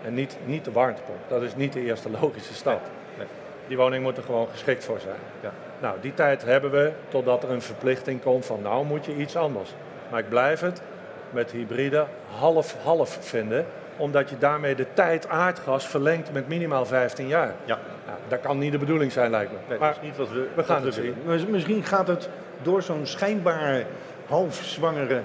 En 0.04 0.14
niet, 0.14 0.37
niet 0.44 0.64
de 0.64 0.72
warmtepomp, 0.72 1.18
dat 1.28 1.42
is 1.42 1.54
niet 1.56 1.72
de 1.72 1.80
eerste 1.85 2.11
logische 2.20 2.54
stap. 2.54 2.80
Nee. 3.18 3.26
Die 3.68 3.76
woning 3.76 4.02
moet 4.02 4.16
er 4.16 4.22
gewoon 4.22 4.48
geschikt 4.50 4.85
voor 4.85 5.00
zijn. 5.00 5.16
Ja. 5.40 5.50
Nou, 5.81 5.97
die 6.01 6.14
tijd 6.14 6.45
hebben 6.45 6.71
we 6.71 6.93
totdat 7.09 7.43
er 7.43 7.51
een 7.51 7.62
verplichting 7.62 8.23
komt 8.23 8.47
van 8.47 8.62
nou 8.62 8.85
moet 8.85 9.05
je 9.05 9.16
iets 9.16 9.37
anders. 9.37 9.75
Maar 10.11 10.21
ik 10.21 10.29
blijf 10.29 10.61
het 10.61 10.83
met 11.31 11.51
hybride 11.51 12.07
half-half 12.38 13.19
vinden, 13.21 13.66
omdat 13.97 14.31
je 14.31 14.38
daarmee 14.38 14.75
de 14.75 14.87
tijd 14.95 15.29
aardgas 15.29 15.87
verlengt 15.87 16.33
met 16.33 16.49
minimaal 16.49 16.87
15 16.87 17.27
jaar. 17.27 17.55
Ja. 17.64 17.79
Nou, 18.07 18.19
dat 18.29 18.40
kan 18.40 18.59
niet 18.59 18.73
de 18.73 18.79
bedoeling 18.79 19.12
zijn, 19.12 19.31
lijkt 19.31 19.53
me. 19.53 19.59
Nee, 19.69 19.79
maar 19.79 19.88
dat 19.88 20.03
is 20.03 20.09
niet 20.09 20.16
wat 20.16 20.29
we, 20.29 20.49
we 20.55 20.64
gaan 20.64 20.85
wat 20.85 20.95
het 20.95 21.05
zien. 21.05 21.51
Misschien 21.51 21.85
gaat 21.85 22.09
het 22.09 22.29
door 22.62 22.83
zo'n 22.83 23.07
schijnbaar 23.07 23.85
halfzwangere 24.27 25.21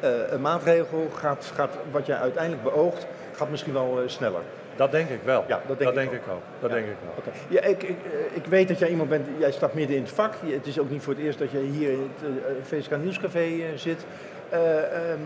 eh, 0.00 0.10
maatregel, 0.40 1.10
gaat, 1.14 1.52
gaat 1.54 1.70
wat 1.90 2.06
jij 2.06 2.16
uiteindelijk 2.16 2.62
beoogt, 2.62 3.06
gaat 3.36 3.50
misschien 3.50 3.72
wel 3.72 4.00
eh, 4.00 4.08
sneller. 4.08 4.40
Dat 4.76 4.90
denk 4.92 5.08
ik 5.08 5.20
wel. 5.24 5.44
Ja, 5.48 5.60
dat 5.66 5.78
denk 5.78 6.10
ik 6.10 6.12
ik 6.12 6.28
ook. 6.32 6.42
Dat 6.60 6.70
Ja. 6.70 6.76
denk 6.76 6.88
ik 6.88 6.94
wel. 7.24 7.32
Ja, 7.48 7.60
ik, 7.60 7.82
ik, 7.82 7.88
eh, 8.12 8.36
ik 8.36 8.46
weet 8.46 8.68
dat 8.68 8.78
jij 8.78 8.88
iemand 8.88 9.08
bent, 9.08 9.26
jij 9.38 9.52
staat 9.52 9.74
midden 9.74 9.96
in 9.96 10.02
het 10.02 10.12
vak. 10.12 10.34
Je- 10.46 10.52
Het 10.54 10.66
is 10.66 10.78
ook 10.78 10.90
niet 10.90 11.02
voor 11.02 11.12
het 11.14 11.22
eerst 11.22 11.38
dat 11.38 11.50
jij 11.50 11.60
hier 11.60 11.90
in 11.90 12.10
het 12.20 12.28
eh, 12.46 12.52
VSK 12.62 12.96
Nieuwscafé 12.96 13.38
eh, 13.38 13.64
zit. 13.74 14.06
Eh, 14.48 14.78
ehm, 15.10 15.18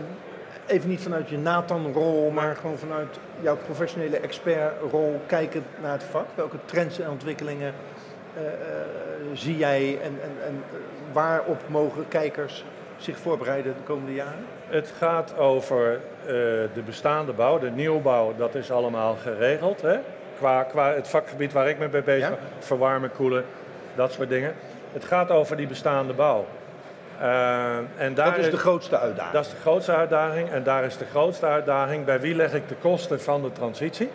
even 0.65 0.89
niet 0.89 1.01
vanuit 1.01 1.29
je 1.29 1.37
Nathan-rol, 1.37 2.29
maar 2.29 2.55
gewoon 2.55 2.77
vanuit 2.77 3.19
jouw 3.41 3.57
professionele 3.57 4.17
expertrol 4.19 5.21
kijken 5.25 5.63
naar 5.81 5.91
het 5.91 6.03
vak. 6.03 6.25
Welke 6.35 6.57
trends 6.65 6.99
en 6.99 7.09
ontwikkelingen 7.09 7.73
zie 9.33 9.57
jij 9.57 9.97
en, 10.03 10.17
en, 10.23 10.31
en 10.47 10.63
waarop 11.11 11.61
mogen 11.67 12.07
kijkers 12.07 12.65
zich 12.99 13.17
voorbereiden 13.17 13.73
de 13.73 13.83
komende 13.83 14.13
jaren? 14.13 14.45
Het 14.67 14.93
gaat 14.97 15.37
over 15.37 15.93
eh, 15.93 15.99
de 16.73 16.81
bestaande 16.85 17.33
bouw, 17.33 17.59
de 17.59 17.69
nieuwbouw, 17.71 18.33
dat 18.37 18.55
is 18.55 18.71
allemaal 18.71 19.15
geregeld. 19.21 19.81
Hè? 19.81 19.97
Qua, 20.37 20.63
qua 20.63 20.93
het 20.93 21.07
vakgebied 21.07 21.53
waar 21.53 21.69
ik 21.69 21.79
me 21.79 21.87
mee 21.91 22.01
bezig 22.01 22.29
Ja. 22.29 22.35
ben, 22.35 22.39
verwarmen, 22.59 23.11
koelen, 23.11 23.45
dat 23.95 24.11
soort 24.11 24.29
dingen. 24.29 24.53
Het 24.93 25.05
gaat 25.05 25.29
over 25.31 25.57
die 25.57 25.67
bestaande 25.67 26.13
bouw. 26.13 26.45
Eh, 27.19 27.77
en 27.97 28.13
daar 28.13 28.29
Dat 28.35 28.37
is 28.45 28.49
de 28.51 28.57
grootste 28.57 28.97
uitdaging. 28.99 29.33
dat 29.33 29.45
is 29.45 29.51
de 29.51 29.57
grootste 29.61 29.91
uitdaging. 29.95 30.49
En 30.51 30.63
daar 30.63 30.83
is 30.83 30.97
de 30.97 31.05
grootste 31.05 31.45
uitdaging 31.45 32.05
bij 32.05 32.19
wie 32.19 32.35
leg 32.35 32.53
ik 32.53 32.67
de 32.67 32.75
kosten 32.75 33.21
van 33.21 33.41
de 33.41 33.51
transitie. 33.51 34.09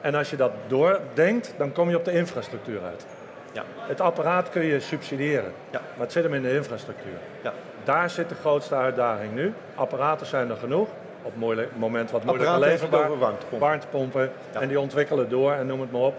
En 0.00 0.14
als 0.14 0.30
je 0.30 0.36
dat 0.36 0.52
doordenkt, 0.66 1.54
dan 1.56 1.72
kom 1.72 1.90
je 1.90 1.96
op 1.96 2.04
de 2.04 2.12
infrastructuur 2.12 2.80
uit. 2.84 3.06
Ja. 3.52 3.62
Het 3.78 4.00
apparaat 4.00 4.48
kun 4.50 4.64
je 4.64 4.80
subsidiëren, 4.80 5.52
Ja. 5.70 5.79
Maar 6.00 6.08
het 6.08 6.18
zit 6.18 6.24
hem 6.24 6.34
in 6.34 6.42
de 6.42 6.54
infrastructuur. 6.54 7.18
Ja. 7.42 7.52
Daar 7.84 8.10
zit 8.10 8.28
de 8.28 8.34
grootste 8.34 8.74
uitdaging 8.74 9.34
nu. 9.34 9.52
Apparaten 9.74 10.26
zijn 10.26 10.50
er 10.50 10.56
genoeg. 10.56 10.88
Op 11.22 11.36
moeilijk- 11.36 11.76
moment 11.76 12.10
wat 12.10 12.24
moeilijker 12.24 12.58
leverbaar. 12.58 13.18
warmtepompen. 13.18 13.58
Warmtepompen. 13.68 14.30
Ja. 14.52 14.60
En 14.60 14.68
die 14.68 14.80
ontwikkelen 14.80 15.28
door 15.28 15.52
en 15.52 15.66
noem 15.66 15.80
het 15.80 15.92
maar 15.92 16.00
op. 16.00 16.14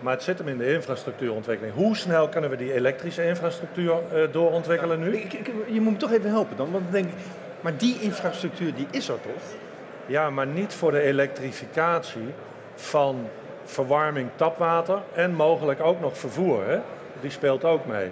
Maar 0.00 0.12
het 0.12 0.22
zit 0.22 0.38
hem 0.38 0.48
in 0.48 0.58
de 0.58 0.72
infrastructuurontwikkeling. 0.72 1.74
Hoe 1.74 1.96
snel 1.96 2.28
kunnen 2.28 2.50
we 2.50 2.56
die 2.56 2.72
elektrische 2.72 3.24
infrastructuur 3.26 3.92
eh, 4.12 4.22
doorontwikkelen 4.32 5.00
nu? 5.00 5.16
Ik, 5.16 5.32
ik, 5.32 5.50
je 5.66 5.80
moet 5.80 5.92
me 5.92 5.98
toch 5.98 6.12
even 6.12 6.30
helpen 6.30 6.56
dan, 6.56 6.70
want 6.70 6.84
dan 6.84 6.92
denk 6.92 7.08
ik, 7.08 7.14
maar 7.60 7.76
die 7.76 8.00
infrastructuur 8.00 8.74
die 8.74 8.86
is 8.90 9.08
er 9.08 9.20
toch? 9.20 9.42
Ja, 10.06 10.30
maar 10.30 10.46
niet 10.46 10.74
voor 10.74 10.90
de 10.90 11.00
elektrificatie 11.00 12.34
van 12.74 13.28
verwarming, 13.64 14.28
tapwater 14.36 14.98
en 15.14 15.34
mogelijk 15.34 15.80
ook 15.82 16.00
nog 16.00 16.18
vervoer. 16.18 16.66
Hè? 16.66 16.78
Die 17.20 17.30
speelt 17.30 17.64
ook 17.64 17.86
mee. 17.86 18.10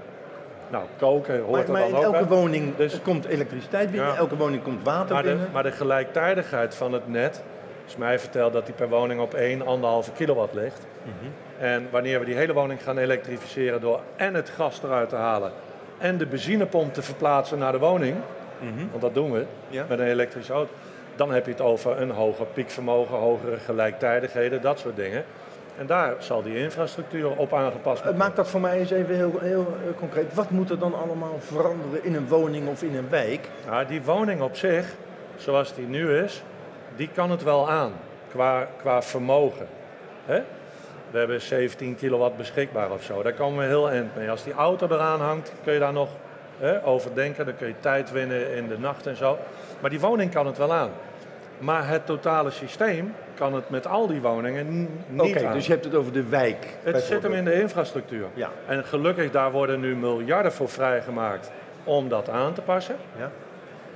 Nou, 0.71 0.85
koken 0.99 1.41
hoort 1.41 1.69
Maar, 1.69 1.83
er 1.83 1.91
dan 1.91 2.05
ook 2.05 2.15
elke 2.15 2.27
woning 2.27 2.77
Dus- 2.77 3.03
komt 3.03 3.25
elektriciteit 3.25 3.91
binnen, 3.91 4.09
Ja. 4.09 4.17
elke 4.17 4.37
woning 4.37 4.63
komt 4.63 4.83
water 4.85 5.15
Maar 5.15 5.23
de, 5.23 5.29
binnen. 5.29 5.49
maar 5.53 5.63
de 5.63 5.71
gelijktijdigheid 5.73 6.75
van 6.75 6.93
het 6.93 7.09
net, 7.09 7.43
is 7.87 7.97
mij 7.97 8.19
verteld 8.19 8.53
dat 8.53 8.67
die 8.67 8.75
per 8.75 8.89
woning 8.89 9.21
op 9.21 9.35
1, 9.35 9.63
1,5 9.67 10.13
kilowatt 10.15 10.55
ligt. 10.55 10.87
Mhm. 11.03 11.31
En 11.65 11.89
wanneer 11.91 12.19
we 12.19 12.25
die 12.25 12.35
hele 12.35 12.53
woning 12.53 12.83
gaan 12.83 12.99
elektrificeren 12.99 13.81
door 13.81 14.01
en 14.17 14.35
het 14.35 14.49
gas 14.49 14.81
eruit 14.83 15.09
te 15.09 15.17
halen 15.17 15.53
en 15.99 16.19
de 16.19 16.27
benzinepomp 16.27 16.95
te 16.95 17.03
verplaatsen 17.03 17.59
naar 17.59 17.73
de 17.73 17.79
woning, 17.79 18.17
want 18.91 19.03
dat 19.03 19.15
doen 19.15 19.33
we 19.33 19.45
Ja. 19.69 19.85
met 19.89 19.99
een 19.99 20.07
elektrische 20.07 20.53
auto, 20.53 20.73
dan 21.17 21.33
heb 21.33 21.45
je 21.45 21.51
het 21.51 21.61
over 21.61 22.01
een 22.01 22.11
hoger 22.11 22.47
piekvermogen, 22.47 23.17
hogere 23.19 23.57
gelijktijdigheden, 23.57 24.61
dat 24.63 24.79
soort 24.79 24.97
dingen. 24.97 25.25
En 25.81 25.87
daar 25.87 26.15
zal 26.19 26.43
die 26.43 26.59
infrastructuur 26.59 27.37
op 27.37 27.55
aangepast 27.55 28.03
worden. 28.03 28.21
Maak 28.21 28.37
dat 28.37 28.49
voor 28.49 28.61
mij 28.61 28.79
eens 28.79 28.91
even 28.91 29.15
heel, 29.15 29.39
heel 29.41 29.77
concreet. 29.99 30.35
Wat 30.35 30.51
moet 30.51 30.71
er 30.71 30.79
dan 30.79 30.95
allemaal 30.95 31.37
veranderen 31.39 32.05
in 32.05 32.15
een 32.15 32.29
woning 32.29 32.69
of 32.69 32.83
in 32.83 32.97
een 32.97 33.09
wijk? 33.09 33.49
Nou, 33.67 33.87
die 33.87 34.03
woning 34.03 34.41
op 34.41 34.57
zich, 34.57 34.95
zoals 35.37 35.75
die 35.75 35.87
nu 35.87 36.17
is, 36.17 36.43
die 36.97 37.09
kan 37.15 37.31
het 37.31 37.43
wel 37.43 37.71
aan 37.71 37.93
qua, 38.31 38.67
qua 38.77 39.03
vermogen. 39.03 39.67
We 41.11 41.19
hebben 41.19 41.41
17 41.41 41.97
kilowatt 41.97 42.37
beschikbaar 42.37 42.91
of 42.91 43.03
zo. 43.03 43.23
Daar 43.23 43.33
komen 43.33 43.59
we 43.59 43.65
heel 43.65 43.91
eind 43.91 44.17
mee. 44.17 44.31
Als 44.31 44.45
die 44.45 44.53
auto 44.53 44.87
eraan 44.87 45.21
hangt, 45.21 45.53
kun 45.65 45.73
je 45.73 45.79
daar 45.79 45.93
nog 45.93 46.09
hè, 46.59 46.87
over 46.87 47.15
denken. 47.15 47.45
Dan 47.45 47.57
kun 47.57 47.67
je 47.67 47.81
tijd 47.81 48.11
winnen 48.11 48.55
in 48.55 48.69
de 48.69 48.79
nacht 48.79 49.07
en 49.07 49.17
zo. 49.17 49.39
Maar 49.81 49.91
die 49.91 50.01
woning 50.01 50.33
kan 50.33 50.47
het 50.47 50.59
wel 50.59 50.73
aan. 50.73 50.91
Maar 51.59 51.89
het 51.89 52.07
totale 52.07 52.51
systeem 52.51 53.15
kan 53.41 53.55
het 53.55 53.71
met 53.71 53.87
al 53.87 54.07
die 54.07 54.21
woningen 54.21 54.89
Oké, 55.17 55.23
niet 55.23 55.53
dus 55.53 55.67
je 55.67 55.73
hebt 55.73 55.85
het 55.85 55.95
over 55.95 56.13
de 56.13 56.25
wijk. 56.29 56.67
Het 56.83 57.03
zit 57.03 57.23
hem 57.23 57.33
in 57.33 57.45
de 57.45 57.61
infrastructuur. 57.61 58.27
Ja. 58.35 58.49
En 58.67 58.85
gelukkig, 58.85 59.31
daar 59.31 59.53
worden 59.53 59.81
nu 59.81 59.97
miljarden 59.97 60.53
voor 60.53 60.69
vrijgemaakt 60.69 61.51
om 61.85 62.09
dat 62.09 62.29
aan 62.29 62.53
te 62.53 62.61
passen. 62.63 62.97
Ja. 63.19 63.31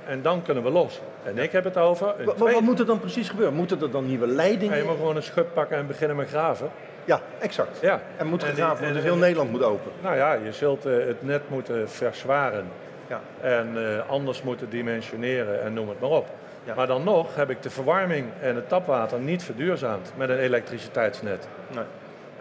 En 0.07 0.21
dan 0.21 0.41
kunnen 0.41 0.63
we 0.63 0.69
los. 0.69 1.01
En 1.23 1.37
ik 1.37 1.51
heb 1.51 1.63
het 1.63 1.77
over. 1.77 2.13
Twee- 2.35 2.53
Wat, 2.53 2.61
moet 2.61 2.79
er 2.79 2.85
dan 2.85 2.99
precies 2.99 3.29
gebeuren? 3.29 3.53
Moeten 3.55 3.81
er 3.81 3.91
dan 3.91 4.05
nieuwe 4.05 4.27
Ja, 4.27 4.33
leidingen? 4.33 4.77
je 4.77 4.83
moet 4.83 4.95
gewoon 4.95 5.15
een 5.15 5.23
schub 5.23 5.47
pakken 5.53 5.77
en 5.77 5.87
beginnen 5.87 6.15
met 6.17 6.27
graven. 6.27 6.69
Ja, 7.05 7.19
exact. 7.39 7.79
Ja. 7.81 8.01
Moet 8.23 8.23
En 8.23 8.27
die- 8.29 8.47
gegraven 8.47 8.69
worden, 8.69 8.87
en- 8.87 8.93
dus 8.93 9.03
heel 9.03 9.15
Nederland 9.15 9.51
moet 9.51 9.63
open. 9.63 9.91
Nou 10.01 10.15
ja, 10.15 10.33
je 10.33 10.51
zult 10.51 10.85
eh, 10.85 10.93
het 10.93 11.23
net 11.23 11.41
moeten 11.49 11.89
verzwaren. 11.89 12.65
Ja. 13.07 13.21
En 13.41 13.67
eh, 13.75 14.09
anders 14.09 14.41
moeten 14.41 14.69
dimensioneren 14.69 15.61
en 15.63 15.73
noem 15.73 15.89
het 15.89 15.99
maar 15.99 16.09
op. 16.09 16.27
Ja. 16.65 16.75
Maar 16.75 16.87
dan 16.87 17.03
nog 17.03 17.35
heb 17.35 17.49
ik 17.49 17.61
de 17.61 17.69
verwarming 17.69 18.27
en 18.41 18.55
het 18.55 18.69
tapwater 18.69 19.19
niet 19.19 19.43
verduurzaamd 19.43 20.11
met 20.15 20.29
een 20.29 20.39
elektriciteitsnet. 20.39 21.47
Nee. 21.73 21.83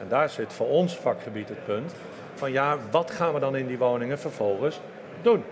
En 0.01 0.09
daar 0.09 0.29
zit 0.29 0.53
voor 0.53 0.69
ons 0.69 0.97
vakgebied 0.97 1.49
het 1.49 1.65
punt 1.65 1.95
van 2.35 2.53
ja, 2.53 2.77
wat 2.91 3.11
gaan 3.11 3.35
we 3.35 3.41
dan 3.41 3.57
in 3.57 3.67
die 3.67 3.79
woningen 3.79 4.19
vervolgens 4.19 4.81
doen? 5.23 5.45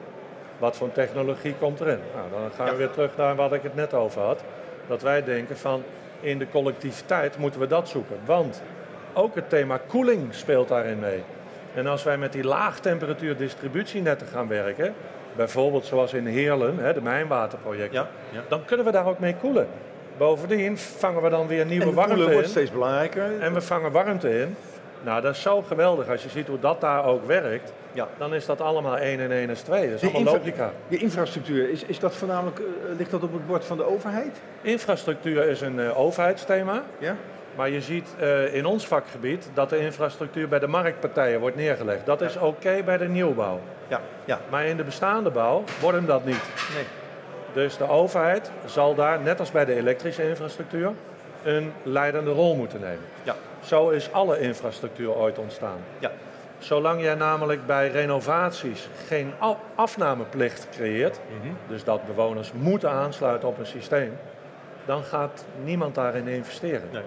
Wat 0.58 0.76
voor 0.76 0.92
technologie 0.92 1.54
komt 1.54 1.80
erin? 1.80 1.98
Nou, 2.14 2.30
dan 2.30 2.50
gaan 2.56 2.66
we 2.66 2.76
weer 2.76 2.90
terug 2.90 3.16
naar 3.16 3.34
wat 3.34 3.52
ik 3.52 3.62
het 3.62 3.74
net 3.74 3.94
over 3.94 4.20
had. 4.20 4.42
Dat 4.86 5.02
wij 5.02 5.24
denken 5.24 5.58
van 5.58 5.82
in 6.20 6.38
de 6.38 6.48
collectiviteit 6.48 7.38
moeten 7.38 7.60
we 7.60 7.66
dat 7.66 7.88
zoeken. 7.88 8.18
Want 8.24 8.62
ook 9.12 9.34
het 9.34 9.48
thema 9.48 9.80
koeling 9.86 10.34
speelt 10.34 10.68
daarin 10.68 10.98
mee. 10.98 11.22
En 11.74 11.86
als 11.86 12.02
wij 12.02 12.18
met 12.18 12.32
die 12.32 12.44
laagtemperatuur 12.44 13.36
distributienetten 13.36 14.26
gaan 14.26 14.48
werken, 14.48 14.94
bijvoorbeeld 15.36 15.84
zoals 15.86 16.12
in 16.12 16.26
Heerlen, 16.26 16.78
hè, 16.78 16.92
de 16.92 17.02
mijnwaterprojecten, 17.02 18.00
Ja, 18.00 18.08
ja. 18.30 18.40
dan 18.48 18.64
kunnen 18.64 18.86
we 18.86 18.92
daar 18.92 19.06
ook 19.06 19.18
mee 19.18 19.34
koelen. 19.40 19.66
Bovendien 20.16 20.78
vangen 20.78 21.22
we 21.22 21.28
dan 21.28 21.46
weer 21.46 21.66
nieuwe 21.66 21.84
En 21.84 21.94
warmte 21.94 22.14
koelen 22.14 22.30
wordt 22.32 22.46
in. 22.46 22.50
steeds 22.52 22.70
belangrijker. 22.70 23.40
En 23.40 23.54
we 23.54 23.60
vangen 23.60 23.92
warmte 23.92 24.38
in. 24.40 24.56
Nou, 25.04 25.20
dat 25.22 25.34
is 25.34 25.42
zo 25.42 25.62
geweldig. 25.62 26.08
Als 26.08 26.22
je 26.22 26.28
ziet 26.28 26.46
hoe 26.46 26.58
dat 26.58 26.80
daar 26.80 27.04
ook 27.04 27.24
werkt, 27.26 27.72
Ja. 27.92 28.08
dan 28.18 28.34
is 28.34 28.46
dat 28.46 28.60
allemaal 28.60 28.98
1 28.98 29.20
en 29.20 29.30
1 29.32 29.50
is 29.50 29.60
2. 29.60 29.90
Dat 29.90 30.02
is 30.02 30.14
allemaal 30.14 30.20
infra- 30.34 30.38
logica. 30.38 30.70
Die 30.88 30.98
infrastructuur, 30.98 31.70
is, 31.70 31.82
is 31.84 31.98
dat 31.98 32.14
voornamelijk, 32.14 32.58
eh, 32.58 32.64
ligt 32.98 33.10
dat 33.10 33.22
op 33.22 33.32
het 33.32 33.46
bord 33.46 33.64
van 33.64 33.76
de 33.76 33.84
overheid? 33.86 34.40
Infrastructuur 34.60 35.44
is 35.48 35.60
een 35.60 35.80
eh, 35.80 35.98
overheidsthema. 36.00 36.82
Ja? 36.98 37.16
Maar 37.56 37.70
je 37.70 37.80
ziet 37.80 38.14
eh, 38.18 38.54
in 38.54 38.66
ons 38.66 38.86
vakgebied 38.86 39.50
dat 39.54 39.70
de 39.70 39.78
infrastructuur 39.78 40.48
bij 40.48 40.58
de 40.58 40.66
marktpartijen 40.66 41.40
wordt 41.40 41.56
neergelegd. 41.56 42.06
Dat 42.06 42.20
is 42.20 42.36
oké 42.36 42.82
bij 42.84 42.98
de 42.98 43.08
nieuwbouw. 43.08 43.60
Ja, 43.88 44.00
ja. 44.24 44.40
Maar 44.50 44.64
in 44.64 44.76
de 44.76 44.84
bestaande 44.84 45.30
bouw 45.30 45.64
wordt 45.80 45.96
hem 45.96 46.06
dat 46.06 46.24
niet. 46.24 46.42
Nee. 46.74 46.84
Dus 47.52 47.76
de 47.76 47.88
overheid 47.88 48.50
zal 48.66 48.94
daar, 48.94 49.20
net 49.20 49.40
als 49.40 49.50
bij 49.50 49.64
de 49.64 49.74
elektrische 49.74 50.28
infrastructuur, 50.28 50.92
een 51.42 51.72
leidende 51.82 52.30
rol 52.30 52.56
moeten 52.56 52.80
nemen. 52.80 53.04
Ja. 53.22 53.34
Zo 53.64 53.88
is 53.88 54.12
alle 54.12 54.40
infrastructuur 54.40 55.14
ooit 55.14 55.38
ontstaan. 55.38 55.78
Ja. 55.98 56.10
Zolang 56.58 57.02
jij 57.02 57.14
namelijk 57.14 57.66
bij 57.66 57.88
renovaties 57.88 58.88
geen 59.06 59.32
afnameplicht 59.74 60.68
creëert, 60.70 61.20
dus 61.68 61.84
dat 61.84 62.06
bewoners 62.06 62.52
moeten 62.52 62.90
aansluiten 62.90 63.48
op 63.48 63.58
een 63.58 63.66
systeem, 63.66 64.18
dan 64.84 65.02
gaat 65.02 65.44
niemand 65.64 65.94
daarin 65.94 66.28
investeren. 66.28 66.88
Nee. 66.92 67.02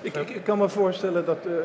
Ik, 0.00 0.14
ik, 0.16 0.30
ik 0.30 0.44
kan 0.44 0.58
me 0.58 0.68
voorstellen 0.68 1.24
dat 1.24 1.38
eh, 1.46 1.52
eh, 1.52 1.58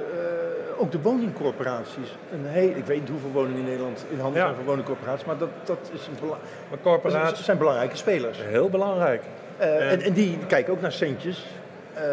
ook 0.77 0.91
de 0.91 1.01
woningcorporaties, 1.01 2.17
een 2.31 2.77
ik 2.77 2.85
weet 2.85 2.99
niet 2.99 3.09
hoeveel 3.09 3.31
woningen 3.31 3.59
in 3.59 3.65
Nederland 3.65 4.05
in 4.09 4.19
handen 4.19 4.41
zijn 4.41 4.55
van 4.55 4.63
woningcorporaties, 4.63 5.25
maar 5.25 5.37
dat, 5.37 5.49
dat, 5.63 5.91
is 5.93 6.07
een 6.07 6.27
Maar 6.69 6.79
corporaties 6.81 7.45
zijn 7.45 7.57
belangrijke 7.57 7.97
spelers. 7.97 8.37
heel 8.41 8.69
belangrijk. 8.69 9.23
Eh, 9.57 9.91
en, 9.91 10.01
en 10.01 10.13
die 10.13 10.37
kijken 10.47 10.73
ook 10.73 10.81
naar 10.81 10.91
centjes. 10.91 11.45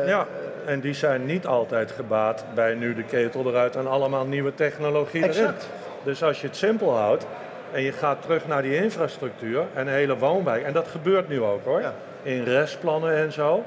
Ja, 0.07 0.27
en 0.65 0.81
die 0.81 0.95
zijn 0.95 1.27
niet 1.27 1.47
altijd 1.47 1.91
gebaat 1.91 2.45
bij 2.55 2.75
nu 2.75 2.95
de 2.95 3.03
ketel 3.03 3.47
eruit 3.47 3.77
en 3.77 3.87
allemaal 3.87 4.27
nieuwe 4.27 4.55
technologie 4.55 5.23
erin. 5.23 5.31
Exact. 5.31 5.69
Dus 6.03 6.23
als 6.23 6.41
je 6.41 6.47
het 6.47 6.57
simpel 6.57 6.97
houdt 6.97 7.27
en 7.73 7.83
je 7.83 7.93
gaat 7.93 8.23
terug 8.23 8.47
naar 8.47 8.63
die 8.63 8.77
infrastructuur 8.77 9.63
en 9.75 9.87
een 9.87 9.93
hele 9.93 10.17
woonwijk, 10.17 10.65
en 10.65 10.73
dat 10.73 10.89
gebeurt 10.89 11.29
nu 11.29 11.43
ook 11.43 11.65
hoor, 11.65 11.81
Ja. 11.81 11.93
in 12.23 12.45
restplannen 12.45 13.17
en 13.17 13.33
zo, 13.33 13.65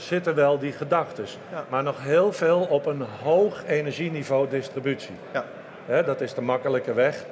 zitten 0.00 0.34
wel 0.34 0.58
die 0.58 0.72
gedachten. 0.72 1.24
Ja. 1.50 1.64
Maar 1.68 1.82
nog 1.82 2.02
heel 2.02 2.32
veel 2.32 2.66
op 2.70 2.86
een 2.86 3.04
hoog 3.22 3.66
energieniveau 3.66 4.48
distributie. 4.48 5.14
Ja. 5.32 6.02
Dat 6.02 6.20
is 6.20 6.34
de 6.34 6.40
makkelijke 6.40 6.92
weg. 6.92 7.24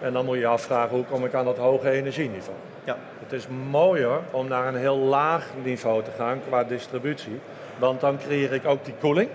En 0.00 0.12
dan 0.12 0.24
moet 0.24 0.34
je 0.34 0.40
je 0.40 0.46
afvragen, 0.46 0.96
hoe 0.96 1.04
kom 1.04 1.24
ik 1.24 1.34
aan 1.34 1.44
dat 1.44 1.56
hoge 1.56 1.90
energieniveau? 1.90 2.56
Ja. 2.84 2.96
Het 3.18 3.32
is 3.32 3.46
mooier 3.70 4.18
om 4.30 4.48
naar 4.48 4.66
een 4.66 4.76
heel 4.76 4.96
laag 4.96 5.46
niveau 5.62 6.02
te 6.02 6.10
gaan 6.16 6.40
qua 6.48 6.64
distributie. 6.64 7.40
Want 7.78 8.00
dan 8.00 8.18
creëer 8.18 8.52
ik 8.52 8.66
ook 8.66 8.84
die 8.84 8.94
koeling. 9.00 9.28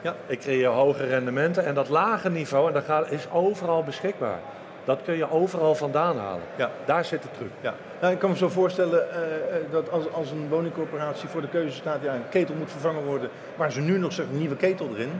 Ja. 0.00 0.14
Ik 0.26 0.38
creëer 0.38 0.68
hoge 0.68 1.06
rendementen. 1.06 1.64
En 1.64 1.74
dat 1.74 1.88
lage 1.88 2.30
niveau, 2.30 2.66
en 2.66 2.72
dat 2.72 2.84
gaat, 2.84 3.10
is 3.10 3.26
overal 3.32 3.84
beschikbaar. 3.84 4.38
Dat 4.86 4.98
kun 5.04 5.16
je 5.16 5.30
overal 5.30 5.74
vandaan 5.74 6.18
halen. 6.18 6.42
Ja. 6.56 6.70
Daar 6.84 7.04
zit 7.04 7.22
de 7.22 7.28
truc. 7.38 7.50
Ja. 7.60 7.74
Nou, 8.00 8.12
ik 8.12 8.18
kan 8.18 8.30
me 8.30 8.36
zo 8.36 8.48
voorstellen 8.48 9.10
eh, 9.10 9.16
eh, 9.16 9.62
dat 9.70 9.90
als, 9.90 10.04
als 10.12 10.30
een 10.30 10.48
woningcorporatie 10.48 11.28
voor 11.28 11.40
de 11.40 11.48
keuze 11.48 11.76
staat, 11.76 11.98
ja, 12.02 12.14
een 12.14 12.28
ketel 12.28 12.54
moet 12.54 12.70
vervangen 12.70 13.04
worden, 13.04 13.28
waar 13.56 13.72
ze 13.72 13.80
nu 13.80 13.98
nog 13.98 14.12
zeggen, 14.12 14.34
een 14.34 14.40
nieuwe 14.40 14.56
ketel 14.56 14.88
erin. 14.94 15.10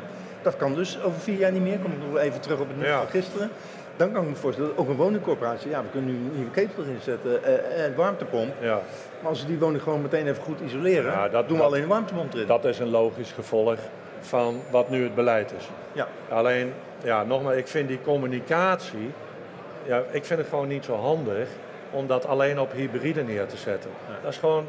Dat 0.42 0.56
kan 0.56 0.74
dus 0.74 0.98
over 1.02 1.20
vier 1.20 1.38
jaar 1.38 1.52
niet 1.52 1.62
meer. 1.62 1.78
Kom 1.78 1.92
ik 1.92 1.98
nog 2.10 2.18
even 2.18 2.40
terug 2.40 2.60
op 2.60 2.66
het 2.68 2.76
nieuws 2.76 2.88
Ja. 2.88 2.98
van 2.98 3.06
gisteren. 3.08 3.50
Dan 3.96 4.12
kan 4.12 4.22
ik 4.22 4.28
me 4.28 4.34
voorstellen 4.34 4.70
dat 4.70 4.78
ook 4.78 4.88
een 4.88 4.96
woningcorporatie, 4.96 5.70
ja, 5.70 5.82
we 5.82 5.88
kunnen 5.90 6.10
nu 6.10 6.16
een 6.28 6.34
nieuwe 6.36 6.50
ketel 6.50 6.82
erin 6.82 6.98
zetten 7.02 7.44
eh, 7.44 7.84
en 7.84 7.94
warmtepomp. 7.94 8.52
Ja. 8.60 8.80
Maar 9.20 9.30
als 9.30 9.40
we 9.42 9.46
die 9.46 9.58
woning 9.58 9.82
gewoon 9.82 10.02
meteen 10.02 10.26
even 10.28 10.42
goed 10.42 10.60
isoleren, 10.60 11.12
Ja, 11.12 11.28
dat- 11.28 11.48
doen 11.48 11.56
we 11.56 11.62
dat- 11.62 11.72
alleen 11.72 11.82
een 11.82 11.88
warmtepomp 11.88 12.34
erin. 12.34 12.46
Dat 12.46 12.64
is 12.64 12.78
een 12.78 12.90
logisch 12.90 13.32
gevolg 13.32 13.78
van 14.20 14.60
wat 14.70 14.90
nu 14.90 15.02
het 15.02 15.14
beleid 15.14 15.52
is. 15.58 15.68
Ja. 15.92 16.06
Alleen, 16.28 16.72
ja, 17.02 17.24
nogmaals, 17.24 17.56
ik 17.56 17.66
vind 17.68 17.88
die 17.88 18.00
communicatie, 18.00 19.10
ja, 19.86 20.02
ik 20.10 20.24
vind 20.24 20.38
het 20.40 20.48
gewoon 20.48 20.68
niet 20.68 20.84
zo 20.84 20.94
handig 20.96 21.48
om 21.90 22.06
dat 22.06 22.26
alleen 22.26 22.60
op 22.60 22.72
hybride 22.72 23.22
neer 23.22 23.46
te 23.46 23.56
zetten. 23.56 23.90
Dat 24.22 24.32
is 24.32 24.38
gewoon, 24.38 24.64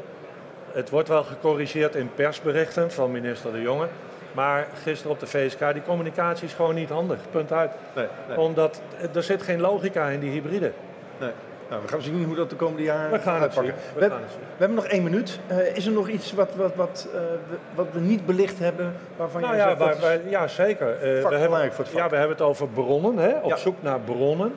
het 0.72 0.90
wordt 0.90 1.08
wel 1.08 1.24
gecorrigeerd 1.24 1.94
in 1.94 2.10
persberichten 2.14 2.90
van 2.92 3.10
minister 3.10 3.52
De 3.52 3.62
Jonge, 3.62 3.86
maar 4.32 4.66
gisteren 4.82 5.12
op 5.12 5.20
de 5.20 5.26
VSK, 5.26 5.72
die 5.72 5.82
communicatie 5.82 6.46
is 6.46 6.52
gewoon 6.54 6.74
niet 6.74 6.88
handig, 6.88 7.18
punt 7.30 7.52
uit. 7.52 7.70
Nee, 7.94 8.06
nee, 8.28 8.38
Omdat 8.38 8.80
er 9.14 9.22
zit 9.22 9.42
geen 9.42 9.60
logica 9.60 10.08
in 10.08 10.20
die 10.20 10.30
hybride. 10.30 10.72
nee. 11.18 11.30
Nou, 11.70 11.82
we 11.82 11.88
gaan 11.88 12.00
zien 12.02 12.24
hoe 12.24 12.34
dat 12.34 12.50
de 12.50 12.56
komende 12.56 12.82
jaren 12.82 13.10
We 13.10 13.18
gaan 13.18 13.34
het 13.34 13.42
uitpakken. 13.42 13.74
We, 13.94 14.00
We 14.00 14.10
gaan 14.10 14.20
het 14.20 14.30
zien. 14.30 14.40
we 14.40 14.56
hebben 14.58 14.76
nog 14.76 14.86
één 14.86 15.02
minuut. 15.02 15.38
Eh, 15.46 15.76
is 15.76 15.86
er 15.86 15.92
nog 15.92 16.08
iets 16.08 16.32
wat, 16.32 16.54
wat, 16.54 16.74
wat, 16.74 17.08
eh, 17.14 17.20
we, 17.50 17.56
wat 17.74 17.86
we 17.92 18.00
niet 18.00 18.26
belicht 18.26 18.58
hebben, 18.58 18.94
waarvan 19.16 19.40
Nou 19.40 19.56
jij 19.56 19.76
ja, 19.78 19.92
zegt, 20.00 20.20
ja 20.28 20.46
zeker. 20.48 20.92
Eh, 20.94 21.00
we, 21.00 21.36
hebben, 21.36 21.72
voor 21.72 21.84
het 21.84 21.88
vak. 21.92 22.02
ja, 22.02 22.08
we 22.08 22.16
hebben 22.16 22.36
het 22.36 22.46
over 22.46 22.68
bronnen, 22.68 23.16
hè? 23.16 23.38
op 23.42 23.50
Ja. 23.50 23.56
zoek 23.56 23.76
naar 23.82 24.00
bronnen. 24.00 24.54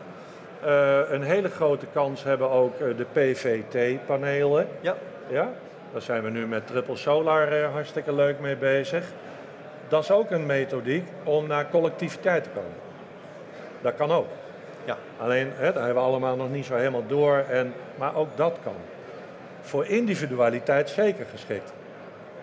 Eh, 0.62 1.00
een 1.10 1.22
hele 1.22 1.50
grote 1.50 1.86
kans 1.94 2.24
hebben 2.24 2.50
ook 2.50 2.80
eh, 2.80 2.98
de 2.98 3.06
PVT-panelen. 3.12 4.68
Ja. 4.82 4.96
Ja? 5.28 5.50
Daar 5.92 6.02
zijn 6.02 6.24
we 6.24 6.30
nu 6.30 6.48
met 6.48 6.68
triple 6.68 6.96
solar 6.96 7.52
eh, 7.52 7.72
hartstikke 7.72 8.14
leuk 8.14 8.40
mee 8.40 8.56
bezig. 8.56 9.06
Dat 9.88 10.04
is 10.04 10.12
ook 10.12 10.32
een 10.32 10.46
methodiek 10.46 11.08
om 11.24 11.48
naar 11.48 11.70
collectiviteit 11.70 12.44
te 12.44 12.50
komen. 12.50 12.78
Dat 13.82 13.96
kan 13.96 14.12
ook. 14.12 14.28
Ja. 14.86 14.98
Alleen, 15.18 15.52
hè, 15.56 15.74
daar 15.74 15.84
hebben 15.84 16.04
we 16.04 16.10
allemaal 16.10 16.36
nog 16.36 16.52
niet 16.52 16.66
zo 16.66 16.76
helemaal 16.76 17.08
door. 17.08 17.38
En, 17.50 17.74
maar 17.96 18.16
ook 18.16 18.38
dat 18.38 18.58
kan. 18.64 18.76
Voor 19.62 19.86
individualiteit 19.86 20.90
zeker 20.90 21.26
geschikt. 21.32 21.74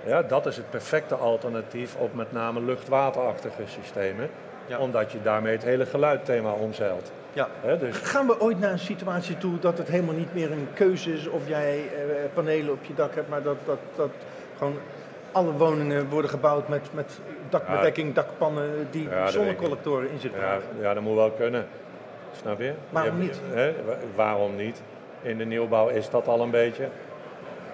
Ja, 0.08 0.22
dat 0.22 0.46
is 0.46 0.56
het 0.56 0.70
perfecte 0.70 1.14
alternatief 1.14 1.96
op 1.96 2.14
met 2.14 2.32
name 2.32 2.60
luchtwaterachtige 2.60 3.62
systemen. 3.66 4.30
Ja. 4.66 4.78
Omdat 4.78 5.12
je 5.12 5.22
daarmee 5.22 5.52
het 5.52 5.62
hele 5.64 5.86
geluidthema 5.86 6.52
omzeilt. 6.52 7.12
Ja. 7.32 7.48
Hè, 7.60 7.78
dus, 7.78 7.96
Gaan 7.96 8.26
we 8.26 8.40
ooit 8.40 8.58
naar 8.60 8.72
een 8.72 8.78
situatie 8.78 9.38
toe 9.38 9.58
dat 9.58 9.78
het 9.78 9.88
helemaal 9.88 10.14
niet 10.14 10.34
meer 10.34 10.52
een 10.52 10.68
keuze 10.74 11.12
is 11.12 11.26
of 11.28 11.48
jij 11.48 11.78
eh, 11.78 12.14
panelen 12.34 12.72
op 12.72 12.84
je 12.84 12.94
dak 12.94 13.14
hebt, 13.14 13.28
maar 13.28 13.42
dat, 13.42 13.56
dat, 13.64 13.78
dat 13.96 14.10
gewoon 14.58 14.76
alle 15.32 15.52
woningen 15.52 16.08
worden 16.08 16.30
gebouwd 16.30 16.68
met, 16.68 16.88
met 16.94 17.20
dakbedekking, 17.48 18.14
dakpannen 18.14 18.86
die 18.90 19.08
Ja, 19.08 19.26
zonnecollectoren 19.26 20.10
in 20.10 20.20
zich 20.20 20.30
ja, 20.32 20.38
dragen? 20.38 20.68
ja, 20.80 20.94
dat 20.94 21.02
moet 21.02 21.14
wel 21.14 21.30
kunnen. 21.30 21.66
Snap 22.40 22.60
je? 22.60 22.72
Waarom 22.90 23.16
Je- 23.20 23.22
niet? 23.22 23.40
Waarom 24.14 24.56
niet? 24.56 24.82
In 25.22 25.38
de 25.38 25.44
nieuwbouw 25.44 25.88
is 25.88 26.10
dat 26.10 26.28
al 26.28 26.40
een 26.40 26.50
beetje. 26.50 26.88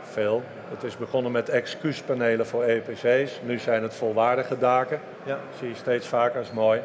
Veel. 0.02 0.42
Het 0.70 0.82
is 0.84 0.96
begonnen 0.96 1.32
met 1.32 1.48
excuuspanelen 1.48 2.46
voor 2.46 2.62
EPC's. 2.62 3.40
Nu 3.42 3.58
zijn 3.58 3.82
het 3.82 3.94
volwaardige 3.94 4.58
daken. 4.58 5.00
Ja. 5.22 5.38
zie 5.58 5.68
je 5.68 5.74
steeds 5.74 6.06
vaker, 6.08 6.40
is 6.40 6.50
mooi. 6.52 6.80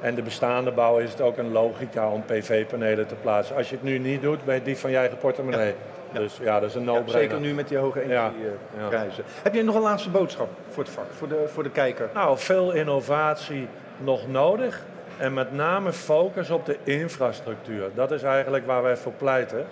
En 0.00 0.14
de 0.14 0.22
bestaande 0.22 0.70
bouw 0.72 0.98
is 0.98 1.10
het 1.10 1.20
ook 1.20 1.36
een 1.38 1.52
logica 1.52 2.08
om 2.10 2.22
PV-panelen 2.24 3.06
te 3.06 3.14
plaatsen. 3.14 3.56
Als 3.56 3.68
je 3.68 3.74
het 3.74 3.84
nu 3.84 3.98
niet 3.98 4.22
doet, 4.22 4.44
ben 4.44 4.54
je 4.54 4.62
die 4.62 4.76
van 4.78 4.90
je 4.90 4.96
eigen 4.96 5.18
portemonnee. 5.18 5.74
Ja. 6.12 6.18
Dus 6.18 6.36
ja, 6.42 6.60
dat 6.60 6.68
is 6.68 6.74
een 6.74 6.80
Ja, 6.84 6.86
no-brainer. 6.86 7.30
zeker 7.30 7.40
nu 7.40 7.54
met 7.54 7.68
die 7.68 7.78
hoge 7.78 8.08
Ja. 8.08 8.30
energieprijzen. 8.38 9.24
Heb 9.42 9.54
jij 9.54 9.62
nog 9.62 9.74
een 9.74 9.80
laatste 9.80 10.10
boodschap 10.10 10.48
voor 10.70 10.82
het 10.82 10.92
vak, 10.92 11.04
voor 11.10 11.28
de, 11.28 11.44
voor 11.52 11.62
de 11.62 11.70
kijker? 11.70 12.08
Nou, 12.14 12.38
veel 12.38 12.72
innovatie 12.72 13.68
nog 13.98 14.28
nodig. 14.28 14.80
En 15.18 15.34
met 15.34 15.52
name 15.52 15.92
focus 15.92 16.50
op 16.50 16.66
de 16.66 16.76
infrastructuur. 16.84 17.88
Dat 17.94 18.10
is 18.10 18.22
eigenlijk 18.22 18.66
waar 18.66 18.82
wij 18.82 18.96
voor 18.96 19.12
pleiten. 19.12 19.66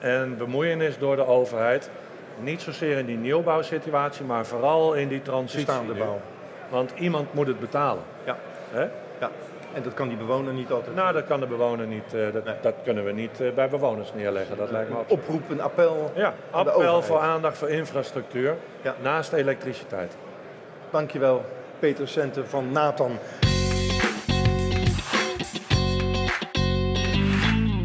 En 0.00 0.36
bemoeienis 0.36 0.98
door 0.98 1.16
de 1.16 1.26
overheid. 1.26 1.90
Niet 2.40 2.60
zozeer 2.62 2.98
in 2.98 3.06
die 3.06 3.16
nieuwbouwsituatie, 3.16 4.24
maar 4.24 4.46
vooral 4.46 4.94
in 4.94 5.08
die 5.08 5.22
transitie. 5.22 5.64
Bestaande 5.66 5.94
bouw. 5.94 6.20
Want 6.68 6.92
iemand 6.98 7.34
moet 7.34 7.46
het 7.46 7.60
betalen. 7.60 8.02
Ja. 8.24 8.36
Hè? 8.70 8.82
ja. 9.20 9.30
En 9.72 9.82
dat 9.82 9.94
kan 9.94 10.08
die 10.08 10.16
bewoner 10.16 10.52
niet 10.52 10.70
altijd. 10.70 10.94
Nou, 10.94 11.12
dat 11.12 11.26
kan 11.26 11.40
de 11.40 11.46
bewoner 11.46 11.86
niet, 11.86 12.14
eh, 12.14 12.32
dat, 12.32 12.44
Nee. 12.44 12.54
dat 12.62 12.74
kunnen 12.84 13.04
we 13.04 13.12
niet 13.12 13.40
eh, 13.40 13.52
bij 13.54 13.68
bewoners 13.68 14.12
neerleggen. 14.14 14.56
Dat 14.56 14.70
lijkt 14.70 14.88
me 14.88 14.94
een 14.94 15.00
absoluut. 15.00 15.24
oproep, 15.24 15.50
een 15.50 15.60
appel. 15.60 16.12
Ja, 16.14 16.34
appel 16.50 17.02
voor 17.02 17.18
aandacht 17.18 17.58
voor 17.58 17.68
infrastructuur 17.68 18.54
Ja. 18.82 18.94
naast 19.02 19.32
elektriciteit. 19.32 20.16
Dankjewel, 20.90 21.44
Peter 21.78 22.08
Centen 22.08 22.48
van 22.48 22.72
Nathan. 22.72 23.18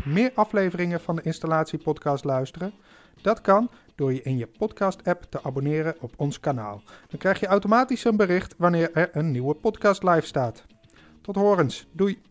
Meer 0.05 0.31
afleveringen 0.35 0.99
van 0.99 1.15
de 1.15 1.21
installatiepodcast 1.21 2.23
luisteren? 2.23 2.73
Dat 3.21 3.41
kan 3.41 3.69
door 3.95 4.13
je 4.13 4.21
in 4.21 4.37
je 4.37 4.47
podcast-app 4.47 5.25
te 5.29 5.43
abonneren 5.43 5.95
op 5.99 6.13
ons 6.17 6.39
kanaal. 6.39 6.81
Dan 7.07 7.19
krijg 7.19 7.39
je 7.39 7.45
automatisch 7.45 8.03
een 8.03 8.17
bericht 8.17 8.55
wanneer 8.57 8.91
er 8.93 9.09
een 9.13 9.31
nieuwe 9.31 9.53
podcast 9.53 10.03
live 10.03 10.25
staat. 10.25 10.65
Tot 11.21 11.35
horens. 11.35 11.87
Doei. 11.91 12.21